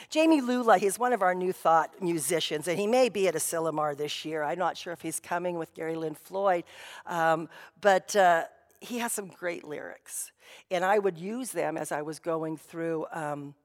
Jami 0.10 0.42
Lula, 0.42 0.78
he's 0.78 1.00
one 1.00 1.12
of 1.12 1.24
our 1.24 1.34
new 1.34 1.52
thought 1.52 2.02
musicians, 2.02 2.68
and 2.68 2.78
he 2.78 2.86
may 2.86 3.10
be 3.10 3.28
at 3.28 3.34
Asilomar 3.34 3.98
this 3.98 4.24
year. 4.24 4.44
I'm 4.44 4.60
not 4.60 4.78
sure 4.78 4.94
if 4.94 5.02
he's 5.02 5.20
coming 5.20 5.58
with 5.58 5.74
Gary 5.74 5.96
Lynn 5.96 6.14
Floyd, 6.14 6.66
um, 7.08 7.50
but 7.82 8.16
uh, 8.16 8.44
he 8.80 9.00
has 9.00 9.12
some 9.12 9.28
great 9.28 9.64
lyrics. 9.64 10.32
And 10.70 10.86
I 10.86 11.00
would 11.00 11.18
use 11.18 11.52
them 11.52 11.78
as 11.78 11.92
I 11.92 12.04
was 12.04 12.20
going 12.20 12.58
through. 12.58 13.08
Um, 13.12 13.56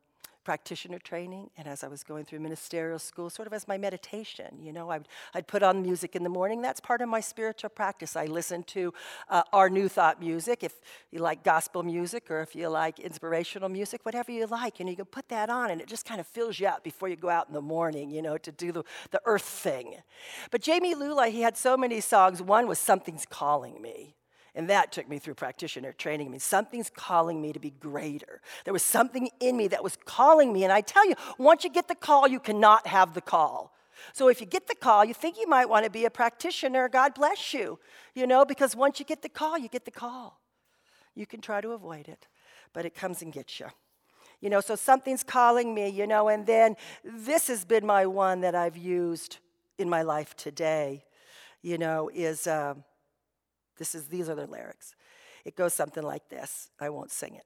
practitioner 0.44 0.98
training 0.98 1.50
and 1.56 1.66
as 1.66 1.84
I 1.84 1.88
was 1.88 2.02
going 2.02 2.24
through 2.24 2.40
ministerial 2.40 2.98
school, 2.98 3.30
sort 3.30 3.46
of 3.46 3.52
as 3.52 3.68
my 3.68 3.78
meditation. 3.78 4.58
You 4.60 4.72
know, 4.72 4.90
I'd, 4.90 5.08
I'd 5.34 5.46
put 5.46 5.62
on 5.62 5.82
music 5.82 6.16
in 6.16 6.22
the 6.22 6.28
morning. 6.28 6.62
That's 6.62 6.80
part 6.80 7.00
of 7.00 7.08
my 7.08 7.20
spiritual 7.20 7.70
practice. 7.70 8.16
I 8.16 8.26
listen 8.26 8.62
to 8.64 8.92
uh, 9.28 9.42
our 9.52 9.70
New 9.70 9.88
Thought 9.88 10.20
music, 10.20 10.62
if 10.62 10.74
you 11.10 11.20
like 11.20 11.44
gospel 11.44 11.82
music 11.82 12.30
or 12.30 12.40
if 12.40 12.54
you 12.54 12.68
like 12.68 12.98
inspirational 12.98 13.68
music, 13.68 14.04
whatever 14.04 14.32
you 14.32 14.46
like. 14.46 14.80
And 14.80 14.88
you 14.88 14.96
can 14.96 15.04
put 15.06 15.28
that 15.28 15.50
on 15.50 15.70
and 15.70 15.80
it 15.80 15.88
just 15.88 16.04
kind 16.04 16.20
of 16.20 16.26
fills 16.26 16.58
you 16.58 16.66
up 16.66 16.82
before 16.82 17.08
you 17.08 17.16
go 17.16 17.28
out 17.28 17.48
in 17.48 17.54
the 17.54 17.62
morning, 17.62 18.10
you 18.10 18.22
know, 18.22 18.38
to 18.38 18.52
do 18.52 18.72
the, 18.72 18.84
the 19.10 19.20
earth 19.24 19.42
thing. 19.42 19.96
But 20.50 20.62
Jami 20.62 20.94
Lula, 20.94 21.28
he 21.28 21.42
had 21.42 21.56
so 21.56 21.76
many 21.76 22.00
songs. 22.00 22.42
One 22.42 22.66
was 22.66 22.78
Something's 22.78 23.26
Calling 23.26 23.80
Me. 23.80 24.14
And 24.54 24.68
that 24.68 24.92
took 24.92 25.08
me 25.08 25.18
through 25.18 25.34
practitioner 25.34 25.92
training. 25.92 26.26
I 26.26 26.30
mean, 26.30 26.40
something's 26.40 26.90
calling 26.90 27.40
me 27.40 27.52
to 27.54 27.58
be 27.58 27.70
greater. 27.70 28.42
There 28.64 28.72
was 28.72 28.82
something 28.82 29.30
in 29.40 29.56
me 29.56 29.66
that 29.68 29.82
was 29.82 29.96
calling 30.04 30.52
me. 30.52 30.64
And 30.64 30.72
I 30.72 30.82
tell 30.82 31.08
you, 31.08 31.14
once 31.38 31.64
you 31.64 31.70
get 31.70 31.88
the 31.88 31.94
call, 31.94 32.28
you 32.28 32.38
cannot 32.38 32.86
have 32.86 33.14
the 33.14 33.22
call. 33.22 33.72
So 34.12 34.28
if 34.28 34.40
you 34.40 34.46
get 34.46 34.66
the 34.66 34.74
call, 34.74 35.04
you 35.04 35.14
think 35.14 35.38
you 35.38 35.48
might 35.48 35.68
want 35.68 35.84
to 35.84 35.90
be 35.90 36.04
a 36.04 36.10
practitioner, 36.10 36.88
God 36.88 37.14
bless 37.14 37.54
you, 37.54 37.78
you 38.14 38.26
know, 38.26 38.44
because 38.44 38.76
once 38.76 38.98
you 38.98 39.06
get 39.06 39.22
the 39.22 39.28
call, 39.28 39.56
you 39.56 39.68
get 39.68 39.84
the 39.84 39.90
call. 39.90 40.40
You 41.14 41.24
can 41.24 41.40
try 41.40 41.60
to 41.60 41.70
avoid 41.70 42.08
it, 42.08 42.26
but 42.72 42.84
it 42.84 42.94
comes 42.94 43.22
and 43.22 43.32
gets 43.32 43.60
you. 43.60 43.68
You 44.40 44.50
know, 44.50 44.60
so 44.60 44.74
something's 44.74 45.22
calling 45.22 45.72
me, 45.72 45.88
you 45.88 46.06
know, 46.06 46.28
and 46.28 46.46
then 46.46 46.74
this 47.04 47.46
has 47.46 47.64
been 47.64 47.86
my 47.86 48.06
one 48.06 48.40
that 48.40 48.54
I've 48.54 48.76
used 48.76 49.38
in 49.78 49.88
my 49.88 50.02
life 50.02 50.36
today, 50.36 51.04
you 51.62 51.78
know, 51.78 52.10
is. 52.12 52.46
Uh, 52.46 52.74
this 53.78 53.94
is, 53.94 54.08
these 54.08 54.28
are 54.28 54.34
the 54.34 54.46
lyrics. 54.46 54.94
It 55.44 55.56
goes 55.56 55.74
something 55.74 56.02
like 56.02 56.28
this. 56.28 56.70
I 56.80 56.90
won't 56.90 57.10
sing 57.10 57.34
it. 57.34 57.44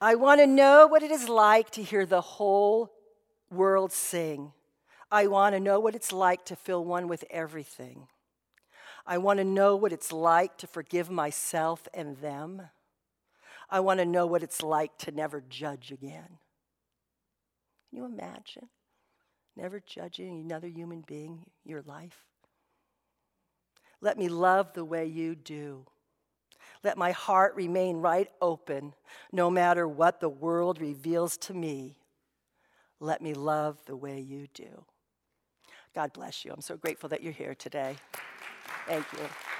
I 0.00 0.14
want 0.14 0.40
to 0.40 0.46
know 0.46 0.86
what 0.86 1.02
it 1.02 1.10
is 1.10 1.28
like 1.28 1.70
to 1.70 1.82
hear 1.82 2.06
the 2.06 2.20
whole 2.20 2.92
world 3.50 3.92
sing. 3.92 4.52
I 5.10 5.26
want 5.26 5.54
to 5.54 5.60
know 5.60 5.78
what 5.78 5.94
it's 5.94 6.12
like 6.12 6.44
to 6.46 6.56
feel 6.56 6.84
one 6.84 7.06
with 7.06 7.24
everything. 7.30 8.08
I 9.06 9.18
want 9.18 9.38
to 9.38 9.44
know 9.44 9.76
what 9.76 9.92
it's 9.92 10.12
like 10.12 10.56
to 10.58 10.66
forgive 10.66 11.10
myself 11.10 11.86
and 11.92 12.16
them. 12.18 12.62
I 13.68 13.80
want 13.80 14.00
to 14.00 14.06
know 14.06 14.26
what 14.26 14.42
it's 14.42 14.62
like 14.62 14.96
to 14.98 15.10
never 15.10 15.40
judge 15.40 15.92
again. 15.92 16.38
Can 17.90 17.98
you 17.98 18.04
imagine? 18.04 18.68
Never 19.56 19.80
judging 19.80 20.40
another 20.40 20.68
human 20.68 21.02
being, 21.06 21.46
your 21.64 21.82
life? 21.82 22.24
Let 24.02 24.18
me 24.18 24.28
love 24.28 24.74
the 24.74 24.84
way 24.84 25.06
you 25.06 25.34
do. 25.34 25.86
Let 26.84 26.98
my 26.98 27.12
heart 27.12 27.54
remain 27.54 27.98
right 27.98 28.28
open 28.40 28.94
no 29.30 29.48
matter 29.48 29.86
what 29.86 30.20
the 30.20 30.28
world 30.28 30.80
reveals 30.80 31.36
to 31.38 31.54
me. 31.54 31.96
Let 32.98 33.22
me 33.22 33.32
love 33.32 33.78
the 33.86 33.96
way 33.96 34.20
you 34.20 34.48
do. 34.52 34.84
God 35.94 36.12
bless 36.12 36.44
you. 36.44 36.52
I'm 36.52 36.60
so 36.60 36.76
grateful 36.76 37.08
that 37.10 37.22
you're 37.22 37.32
here 37.32 37.54
today. 37.54 37.96
Thank 38.86 39.06
you. 39.12 39.51